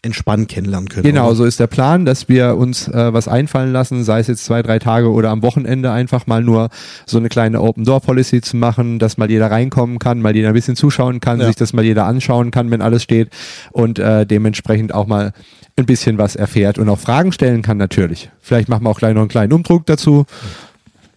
entspannt 0.02 0.48
kennenlernen 0.48 0.88
können. 0.88 1.04
Genau, 1.04 1.28
oder? 1.28 1.36
so 1.36 1.44
ist 1.46 1.60
der 1.60 1.68
Plan, 1.68 2.06
dass 2.06 2.30
wir 2.30 2.56
uns 2.56 2.88
äh, 2.88 3.14
was 3.14 3.28
einfallen 3.28 3.74
lassen, 3.74 4.06
sei 4.06 4.20
es 4.20 4.28
jetzt 4.28 4.46
zwei, 4.46 4.62
drei 4.62 4.80
Tage 4.80 5.12
oder 5.12 5.30
am 5.30 5.42
Wochenende 5.42 5.92
einfach 5.92 6.26
mal 6.26 6.42
nur 6.42 6.70
so 7.06 7.18
eine 7.18 7.28
kleine 7.28 7.62
Open-Door-Policy 7.62 8.40
zu 8.40 8.56
machen, 8.56 9.00
dass 9.00 9.18
mal 9.18 9.30
jeder 9.30 9.52
reinkommen 9.52 10.00
kann, 10.00 10.22
mal 10.22 10.34
jeder 10.34 10.50
ein 10.50 10.54
bisschen 10.54 10.78
zuschauen 10.78 11.20
kann, 11.20 11.42
Ja. 11.42 11.48
sich 11.48 11.58
das 11.58 11.74
mal 11.74 11.84
jeder 11.84 12.06
anschauen 12.06 12.50
kann, 12.52 12.72
wenn 12.72 12.82
alles 12.82 13.04
steht 13.04 13.30
und 13.72 14.00
äh, 14.00 14.26
dementsprechend 14.26 14.94
auch 14.94 15.06
mal 15.06 15.34
ein 15.76 15.86
bisschen 15.86 16.18
was 16.18 16.38
erfährt 16.38 16.78
und 16.78 16.88
auch 16.88 17.00
Fragen 17.00 17.34
stellen 17.34 17.62
kann 17.62 17.76
natürlich. 17.78 18.30
Vielleicht 18.40 18.70
machen 18.70 18.84
wir 18.86 18.90
auch 18.92 19.00
gleich 19.00 19.14
noch 19.14 19.22
einen 19.22 19.30
kleinen 19.30 19.52
Umdruck 19.52 19.86
dazu. 19.86 20.26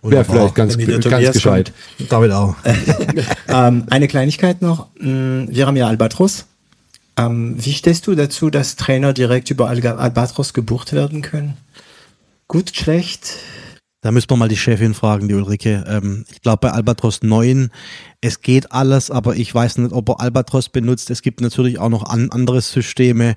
Wäre 0.02 0.24
vielleicht 0.24 0.56
ganz, 0.56 0.76
ganz 0.76 1.32
gescheit. 1.32 1.72
David 2.08 2.32
auch. 2.32 2.56
ähm, 3.48 3.84
eine 3.88 4.08
Kleinigkeit 4.08 4.60
noch. 4.60 4.88
Mm, 5.00 5.44
Wir 5.48 5.68
haben 5.68 5.76
ja 5.76 5.86
Albatros. 5.86 6.46
Ähm, 7.16 7.56
wie 7.58 7.72
stehst 7.72 8.06
du 8.06 8.14
dazu, 8.14 8.50
dass 8.50 8.76
Trainer 8.76 9.12
direkt 9.12 9.50
über 9.50 9.68
Albatros 9.68 10.54
gebucht 10.54 10.92
werden 10.92 11.22
können? 11.22 11.56
Gut, 12.48 12.74
schlecht? 12.74 13.38
Da 14.02 14.10
müssen 14.10 14.30
wir 14.30 14.36
mal 14.36 14.48
die 14.48 14.56
Chefin 14.56 14.94
fragen, 14.94 15.28
die 15.28 15.34
Ulrike. 15.34 15.84
Ähm, 15.86 16.24
ich 16.30 16.42
glaube 16.42 16.58
bei 16.62 16.70
Albatros 16.72 17.22
9, 17.22 17.70
es 18.20 18.40
geht 18.40 18.72
alles, 18.72 19.10
aber 19.10 19.36
ich 19.36 19.54
weiß 19.54 19.78
nicht, 19.78 19.92
ob 19.92 20.08
er 20.08 20.20
Albatros 20.20 20.68
benutzt. 20.68 21.10
Es 21.10 21.22
gibt 21.22 21.40
natürlich 21.40 21.78
auch 21.78 21.88
noch 21.88 22.04
an, 22.04 22.30
andere 22.30 22.60
Systeme, 22.60 23.36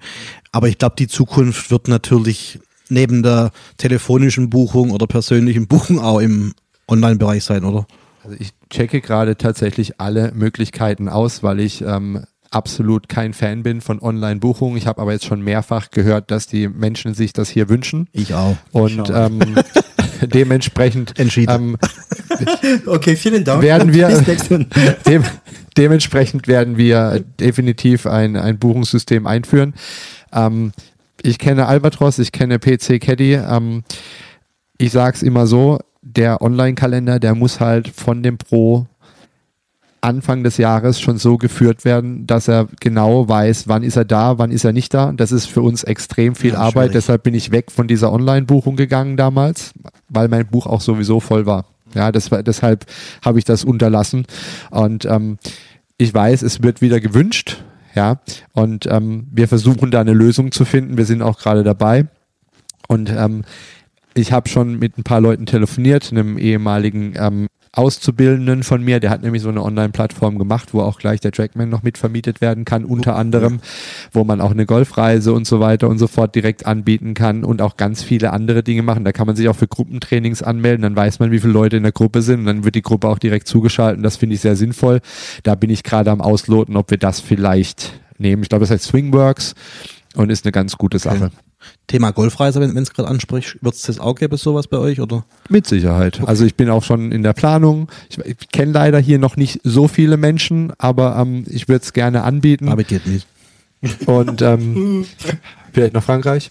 aber 0.51 0.67
ich 0.67 0.79
glaube, 0.79 0.95
die 0.97 1.07
Zukunft 1.07 1.69
wird 1.69 1.87
natürlich 1.87 2.59
neben 2.89 3.21
der 3.21 3.51
telefonischen 3.77 4.49
Buchung 4.49 4.89
oder 4.89 5.05
persönlichen 5.05 5.67
Buchung 5.67 5.99
auch 5.99 6.19
im 6.19 6.53
Online-Bereich 6.87 7.43
sein, 7.43 7.63
oder? 7.63 7.85
Also 8.23 8.37
ich 8.39 8.51
checke 8.71 9.01
gerade 9.01 9.37
tatsächlich 9.37 9.99
alle 9.99 10.31
Möglichkeiten 10.33 11.09
aus, 11.09 11.43
weil 11.43 11.59
ich 11.59 11.81
ähm, 11.81 12.25
absolut 12.51 13.09
kein 13.09 13.33
Fan 13.33 13.63
bin 13.63 13.81
von 13.81 14.01
Online-Buchungen. 14.01 14.77
Ich 14.77 14.87
habe 14.87 15.01
aber 15.01 15.13
jetzt 15.13 15.25
schon 15.25 15.41
mehrfach 15.41 15.91
gehört, 15.91 16.31
dass 16.31 16.47
die 16.47 16.67
Menschen 16.67 17.13
sich 17.13 17.33
das 17.33 17.49
hier 17.49 17.69
wünschen. 17.69 18.07
Ich 18.11 18.33
auch. 18.33 18.57
Und 18.71 19.09
ähm, 19.13 19.39
dementsprechend 20.21 21.19
Entschieden. 21.19 21.51
ähm, 21.53 21.77
Okay, 22.85 23.15
vielen 23.15 23.43
Dank. 23.43 23.61
werden 23.61 23.93
wir 23.93 24.07
dem, 25.07 25.23
dementsprechend 25.77 26.47
werden 26.47 26.77
wir 26.77 27.23
definitiv 27.39 28.05
ein, 28.05 28.35
ein 28.35 28.57
Buchungssystem 28.57 29.27
einführen. 29.27 29.73
Ähm, 30.33 30.71
ich 31.21 31.39
kenne 31.39 31.65
Albatros, 31.67 32.19
ich 32.19 32.31
kenne 32.31 32.59
PC 32.59 32.99
Caddy. 33.01 33.33
Ähm, 33.33 33.83
ich 34.77 34.91
sag's 34.91 35.21
immer 35.21 35.47
so, 35.47 35.79
der 36.01 36.41
Online-Kalender, 36.41 37.19
der 37.19 37.33
muss 37.35 37.59
halt 37.59 37.87
von 37.89 38.21
dem 38.21 38.37
Pro 38.37 38.87
Anfang 40.05 40.43
des 40.43 40.57
Jahres 40.57 41.01
schon 41.01 41.17
so 41.17 41.37
geführt 41.37 41.83
werden, 41.83 42.27
dass 42.27 42.47
er 42.47 42.67
genau 42.79 43.27
weiß, 43.27 43.67
wann 43.67 43.83
ist 43.83 43.97
er 43.97 44.05
da, 44.05 44.37
wann 44.37 44.51
ist 44.51 44.63
er 44.63 44.71
nicht 44.71 44.93
da. 44.93 45.11
Das 45.11 45.31
ist 45.31 45.47
für 45.47 45.61
uns 45.61 45.83
extrem 45.83 46.35
viel 46.35 46.53
ja, 46.53 46.59
Arbeit. 46.59 46.73
Schwierig. 46.73 46.91
Deshalb 46.93 47.23
bin 47.23 47.33
ich 47.33 47.51
weg 47.51 47.71
von 47.71 47.87
dieser 47.87 48.13
Online-Buchung 48.13 48.75
gegangen 48.75 49.17
damals, 49.17 49.73
weil 50.07 50.27
mein 50.27 50.47
Buch 50.47 50.67
auch 50.67 50.81
sowieso 50.81 51.19
voll 51.19 51.45
war. 51.45 51.65
Ja, 51.93 52.11
das, 52.11 52.29
deshalb 52.29 52.85
habe 53.23 53.39
ich 53.39 53.45
das 53.45 53.63
unterlassen. 53.63 54.25
Und 54.69 55.05
ähm, 55.05 55.37
ich 55.97 56.13
weiß, 56.13 56.41
es 56.41 56.61
wird 56.61 56.81
wieder 56.81 56.99
gewünscht. 56.99 57.63
Ja, 57.95 58.19
und 58.51 58.87
ähm, 58.87 59.27
wir 59.31 59.47
versuchen 59.47 59.89
da 59.89 60.01
eine 60.01 60.13
Lösung 60.13 60.51
zu 60.51 60.65
finden. 60.65 60.97
Wir 60.97 61.05
sind 61.05 61.21
auch 61.21 61.39
gerade 61.39 61.63
dabei. 61.63 62.07
Und 62.87 63.09
ähm, 63.09 63.43
ich 64.13 64.31
habe 64.31 64.49
schon 64.49 64.77
mit 64.77 64.97
ein 64.97 65.03
paar 65.03 65.21
Leuten 65.21 65.45
telefoniert, 65.45 66.11
einem 66.11 66.37
ehemaligen 66.37 67.13
ähm, 67.17 67.47
Auszubildenden 67.75 68.63
von 68.63 68.83
mir, 68.83 68.99
der 68.99 69.09
hat 69.09 69.21
nämlich 69.21 69.41
so 69.41 69.49
eine 69.49 69.61
Online-Plattform 69.61 70.37
gemacht, 70.37 70.73
wo 70.73 70.81
auch 70.81 70.97
gleich 70.97 71.19
der 71.19 71.31
Trackman 71.31 71.69
noch 71.69 71.83
mitvermietet 71.83 72.41
werden 72.41 72.65
kann, 72.65 72.85
unter 72.85 73.15
anderem, 73.15 73.59
wo 74.11 74.23
man 74.23 74.41
auch 74.41 74.51
eine 74.51 74.65
Golfreise 74.65 75.33
und 75.33 75.45
so 75.45 75.59
weiter 75.59 75.89
und 75.89 75.97
so 75.97 76.07
fort 76.07 76.35
direkt 76.35 76.65
anbieten 76.65 77.13
kann 77.13 77.43
und 77.43 77.61
auch 77.61 77.77
ganz 77.77 78.03
viele 78.03 78.31
andere 78.31 78.63
Dinge 78.63 78.81
machen. 78.81 79.03
Da 79.03 79.11
kann 79.11 79.27
man 79.27 79.35
sich 79.35 79.49
auch 79.49 79.55
für 79.55 79.67
Gruppentrainings 79.67 80.41
anmelden, 80.41 80.83
dann 80.83 80.95
weiß 80.95 81.19
man, 81.19 81.31
wie 81.31 81.39
viele 81.39 81.53
Leute 81.53 81.77
in 81.77 81.83
der 81.83 81.91
Gruppe 81.91 82.21
sind 82.21 82.41
und 82.41 82.45
dann 82.45 82.63
wird 82.63 82.75
die 82.75 82.81
Gruppe 82.81 83.07
auch 83.07 83.19
direkt 83.19 83.47
zugeschaltet. 83.47 84.03
Das 84.03 84.17
finde 84.17 84.35
ich 84.35 84.41
sehr 84.41 84.55
sinnvoll. 84.55 85.01
Da 85.43 85.55
bin 85.55 85.69
ich 85.69 85.83
gerade 85.83 86.11
am 86.11 86.21
Ausloten, 86.21 86.77
ob 86.77 86.91
wir 86.91 86.97
das 86.97 87.19
vielleicht 87.19 87.99
nehmen. 88.17 88.43
Ich 88.43 88.49
glaube, 88.49 88.63
das 88.63 88.71
heißt 88.71 88.85
Swingworks 88.85 89.53
und 90.15 90.29
ist 90.29 90.45
eine 90.45 90.51
ganz 90.51 90.77
gute 90.77 90.99
Sache. 90.99 91.25
Okay. 91.25 91.35
Thema 91.87 92.11
Golfreise, 92.11 92.59
wenn 92.61 92.75
es 92.77 92.93
gerade 92.93 93.09
anspricht, 93.09 93.57
wird 93.61 93.75
es 93.75 93.83
das 93.83 93.99
auch 93.99 94.15
geben, 94.15 94.37
sowas 94.37 94.67
bei 94.67 94.77
euch? 94.77 94.99
oder? 94.99 95.25
Mit 95.49 95.67
Sicherheit. 95.67 96.17
Okay. 96.17 96.27
Also 96.27 96.45
ich 96.45 96.55
bin 96.55 96.69
auch 96.69 96.83
schon 96.83 97.11
in 97.11 97.23
der 97.23 97.33
Planung. 97.33 97.89
Ich, 98.09 98.17
ich 98.19 98.49
kenne 98.51 98.71
leider 98.71 98.99
hier 98.99 99.19
noch 99.19 99.37
nicht 99.37 99.61
so 99.63 99.87
viele 99.87 100.17
Menschen, 100.17 100.73
aber 100.77 101.17
ähm, 101.17 101.45
ich 101.47 101.67
würde 101.67 101.83
es 101.83 101.93
gerne 101.93 102.23
anbieten. 102.23 102.69
Aber 102.69 102.83
geht 102.83 103.05
nicht. 103.07 103.27
Und 104.05 104.41
ähm, 104.41 105.05
vielleicht 105.73 105.93
nach 105.93 106.03
Frankreich. 106.03 106.49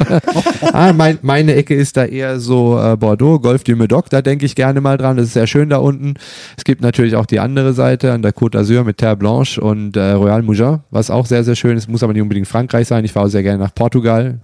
ah, 0.72 0.92
mein, 0.92 1.18
meine 1.22 1.54
Ecke 1.54 1.74
ist 1.74 1.96
da 1.96 2.04
eher 2.04 2.40
so 2.40 2.80
äh, 2.80 2.96
Bordeaux, 2.96 3.38
Golf 3.38 3.62
du 3.64 3.76
Medoc, 3.76 4.10
da 4.10 4.22
denke 4.22 4.46
ich 4.46 4.54
gerne 4.54 4.80
mal 4.80 4.96
dran. 4.96 5.16
Das 5.16 5.26
ist 5.26 5.34
sehr 5.34 5.46
schön 5.46 5.68
da 5.68 5.76
unten. 5.76 6.14
Es 6.56 6.64
gibt 6.64 6.80
natürlich 6.82 7.16
auch 7.16 7.26
die 7.26 7.38
andere 7.38 7.72
Seite 7.74 8.12
an 8.12 8.22
der 8.22 8.34
Côte 8.34 8.58
d'Azur 8.58 8.84
mit 8.84 8.98
Terre 8.98 9.16
Blanche 9.16 9.60
und 9.60 9.96
äh, 9.96 10.12
Royal 10.12 10.42
Mougin, 10.42 10.80
was 10.90 11.10
auch 11.10 11.26
sehr, 11.26 11.44
sehr 11.44 11.56
schön 11.56 11.76
ist. 11.76 11.88
Muss 11.88 12.02
aber 12.02 12.12
nicht 12.12 12.22
unbedingt 12.22 12.48
Frankreich 12.48 12.88
sein. 12.88 13.04
Ich 13.04 13.12
fahre 13.12 13.26
auch 13.26 13.30
sehr 13.30 13.42
gerne 13.42 13.58
nach 13.62 13.74
Portugal 13.74 14.40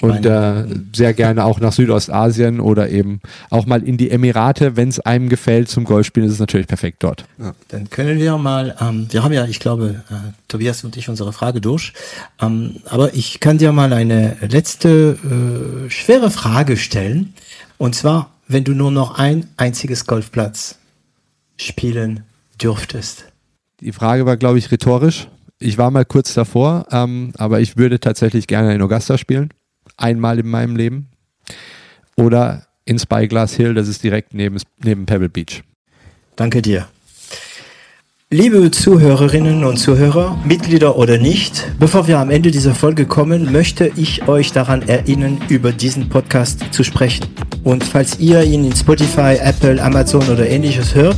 und 0.00 0.24
äh, 0.24 0.64
sehr 0.94 1.12
gerne 1.14 1.44
auch 1.44 1.60
nach 1.60 1.72
Südostasien 1.72 2.60
oder 2.60 2.88
eben 2.90 3.20
auch 3.50 3.66
mal 3.66 3.82
in 3.82 3.96
die 3.96 4.10
Emirate, 4.10 4.76
wenn 4.76 4.88
es 4.88 5.00
einem 5.00 5.28
gefällt 5.28 5.68
zum 5.68 5.84
Golfspielen, 5.84 6.28
ist 6.28 6.34
es 6.34 6.40
natürlich 6.40 6.66
perfekt 6.66 7.02
dort. 7.02 7.24
Ja, 7.38 7.54
dann 7.68 7.90
können 7.90 8.18
wir 8.18 8.36
mal, 8.38 8.76
ähm, 8.80 9.08
wir 9.10 9.22
haben 9.24 9.32
ja, 9.32 9.44
ich 9.46 9.60
glaube, 9.60 10.02
äh, 10.10 10.14
Tobias 10.46 10.84
und 10.84 10.96
ich 10.96 11.08
unsere 11.08 11.32
Frage 11.32 11.60
durch, 11.60 11.92
ähm, 12.40 12.76
aber 12.86 13.14
ich 13.14 13.40
kann 13.40 13.58
dir 13.58 13.72
mal 13.72 13.92
eine 13.92 14.36
letzte 14.40 15.18
äh, 15.86 15.90
schwere 15.90 16.30
Frage 16.30 16.76
stellen 16.76 17.34
und 17.76 17.94
zwar, 17.94 18.30
wenn 18.46 18.64
du 18.64 18.72
nur 18.72 18.90
noch 18.90 19.18
ein 19.18 19.48
einziges 19.56 20.06
Golfplatz 20.06 20.78
spielen 21.56 22.24
dürftest. 22.60 23.24
Die 23.80 23.92
Frage 23.92 24.26
war, 24.26 24.36
glaube 24.36 24.58
ich, 24.58 24.70
rhetorisch. 24.70 25.28
Ich 25.60 25.76
war 25.76 25.90
mal 25.90 26.04
kurz 26.04 26.34
davor, 26.34 26.86
ähm, 26.90 27.32
aber 27.36 27.60
ich 27.60 27.76
würde 27.76 27.98
tatsächlich 27.98 28.46
gerne 28.46 28.74
in 28.74 28.82
Augusta 28.82 29.18
spielen 29.18 29.50
einmal 29.98 30.38
in 30.38 30.48
meinem 30.48 30.76
Leben. 30.76 31.08
Oder 32.16 32.66
in 32.84 32.98
Spyglass 32.98 33.54
Hill, 33.54 33.74
das 33.74 33.86
ist 33.86 34.02
direkt 34.02 34.32
neben, 34.32 34.58
neben 34.82 35.04
Pebble 35.04 35.28
Beach. 35.28 35.62
Danke 36.36 36.62
dir. 36.62 36.88
Liebe 38.30 38.70
Zuhörerinnen 38.70 39.64
und 39.64 39.78
Zuhörer, 39.78 40.38
Mitglieder 40.44 40.98
oder 40.98 41.16
nicht, 41.16 41.66
bevor 41.78 42.08
wir 42.08 42.18
am 42.18 42.28
Ende 42.28 42.50
dieser 42.50 42.74
Folge 42.74 43.06
kommen, 43.06 43.50
möchte 43.52 43.90
ich 43.96 44.28
euch 44.28 44.52
daran 44.52 44.86
erinnern, 44.86 45.40
über 45.48 45.72
diesen 45.72 46.10
Podcast 46.10 46.62
zu 46.70 46.84
sprechen. 46.84 47.26
Und 47.64 47.84
falls 47.84 48.18
ihr 48.18 48.42
ihn 48.42 48.66
in 48.66 48.76
Spotify, 48.76 49.38
Apple, 49.40 49.82
Amazon 49.82 50.28
oder 50.28 50.46
ähnliches 50.46 50.94
hört, 50.94 51.16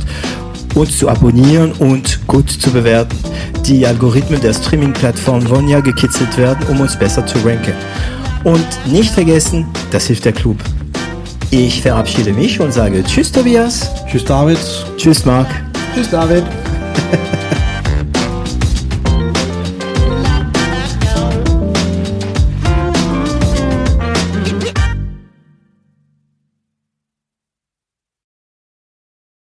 uns 0.73 0.97
zu 0.97 1.09
abonnieren 1.09 1.73
und 1.73 2.25
gut 2.27 2.49
zu 2.49 2.71
bewerten. 2.71 3.17
Die 3.65 3.85
Algorithmen 3.85 4.39
der 4.39 4.53
Streaming-Plattform 4.53 5.49
wollen 5.49 5.67
ja 5.67 5.81
gekitzelt 5.81 6.37
werden, 6.37 6.65
um 6.69 6.79
uns 6.79 6.97
besser 6.97 7.25
zu 7.25 7.37
ranken. 7.39 7.73
Und 8.43 8.67
nicht 8.85 9.11
vergessen, 9.11 9.67
das 9.91 10.07
hilft 10.07 10.25
der 10.25 10.33
Club. 10.33 10.57
Ich 11.51 11.81
verabschiede 11.81 12.33
mich 12.33 12.59
und 12.59 12.71
sage 12.71 13.03
Tschüss 13.03 13.31
Tobias. 13.31 13.91
Tschüss 14.09 14.25
David. 14.25 14.59
Tschüss 14.97 15.25
Marc. 15.25 15.47
Tschüss 15.93 16.09
David. 16.09 16.43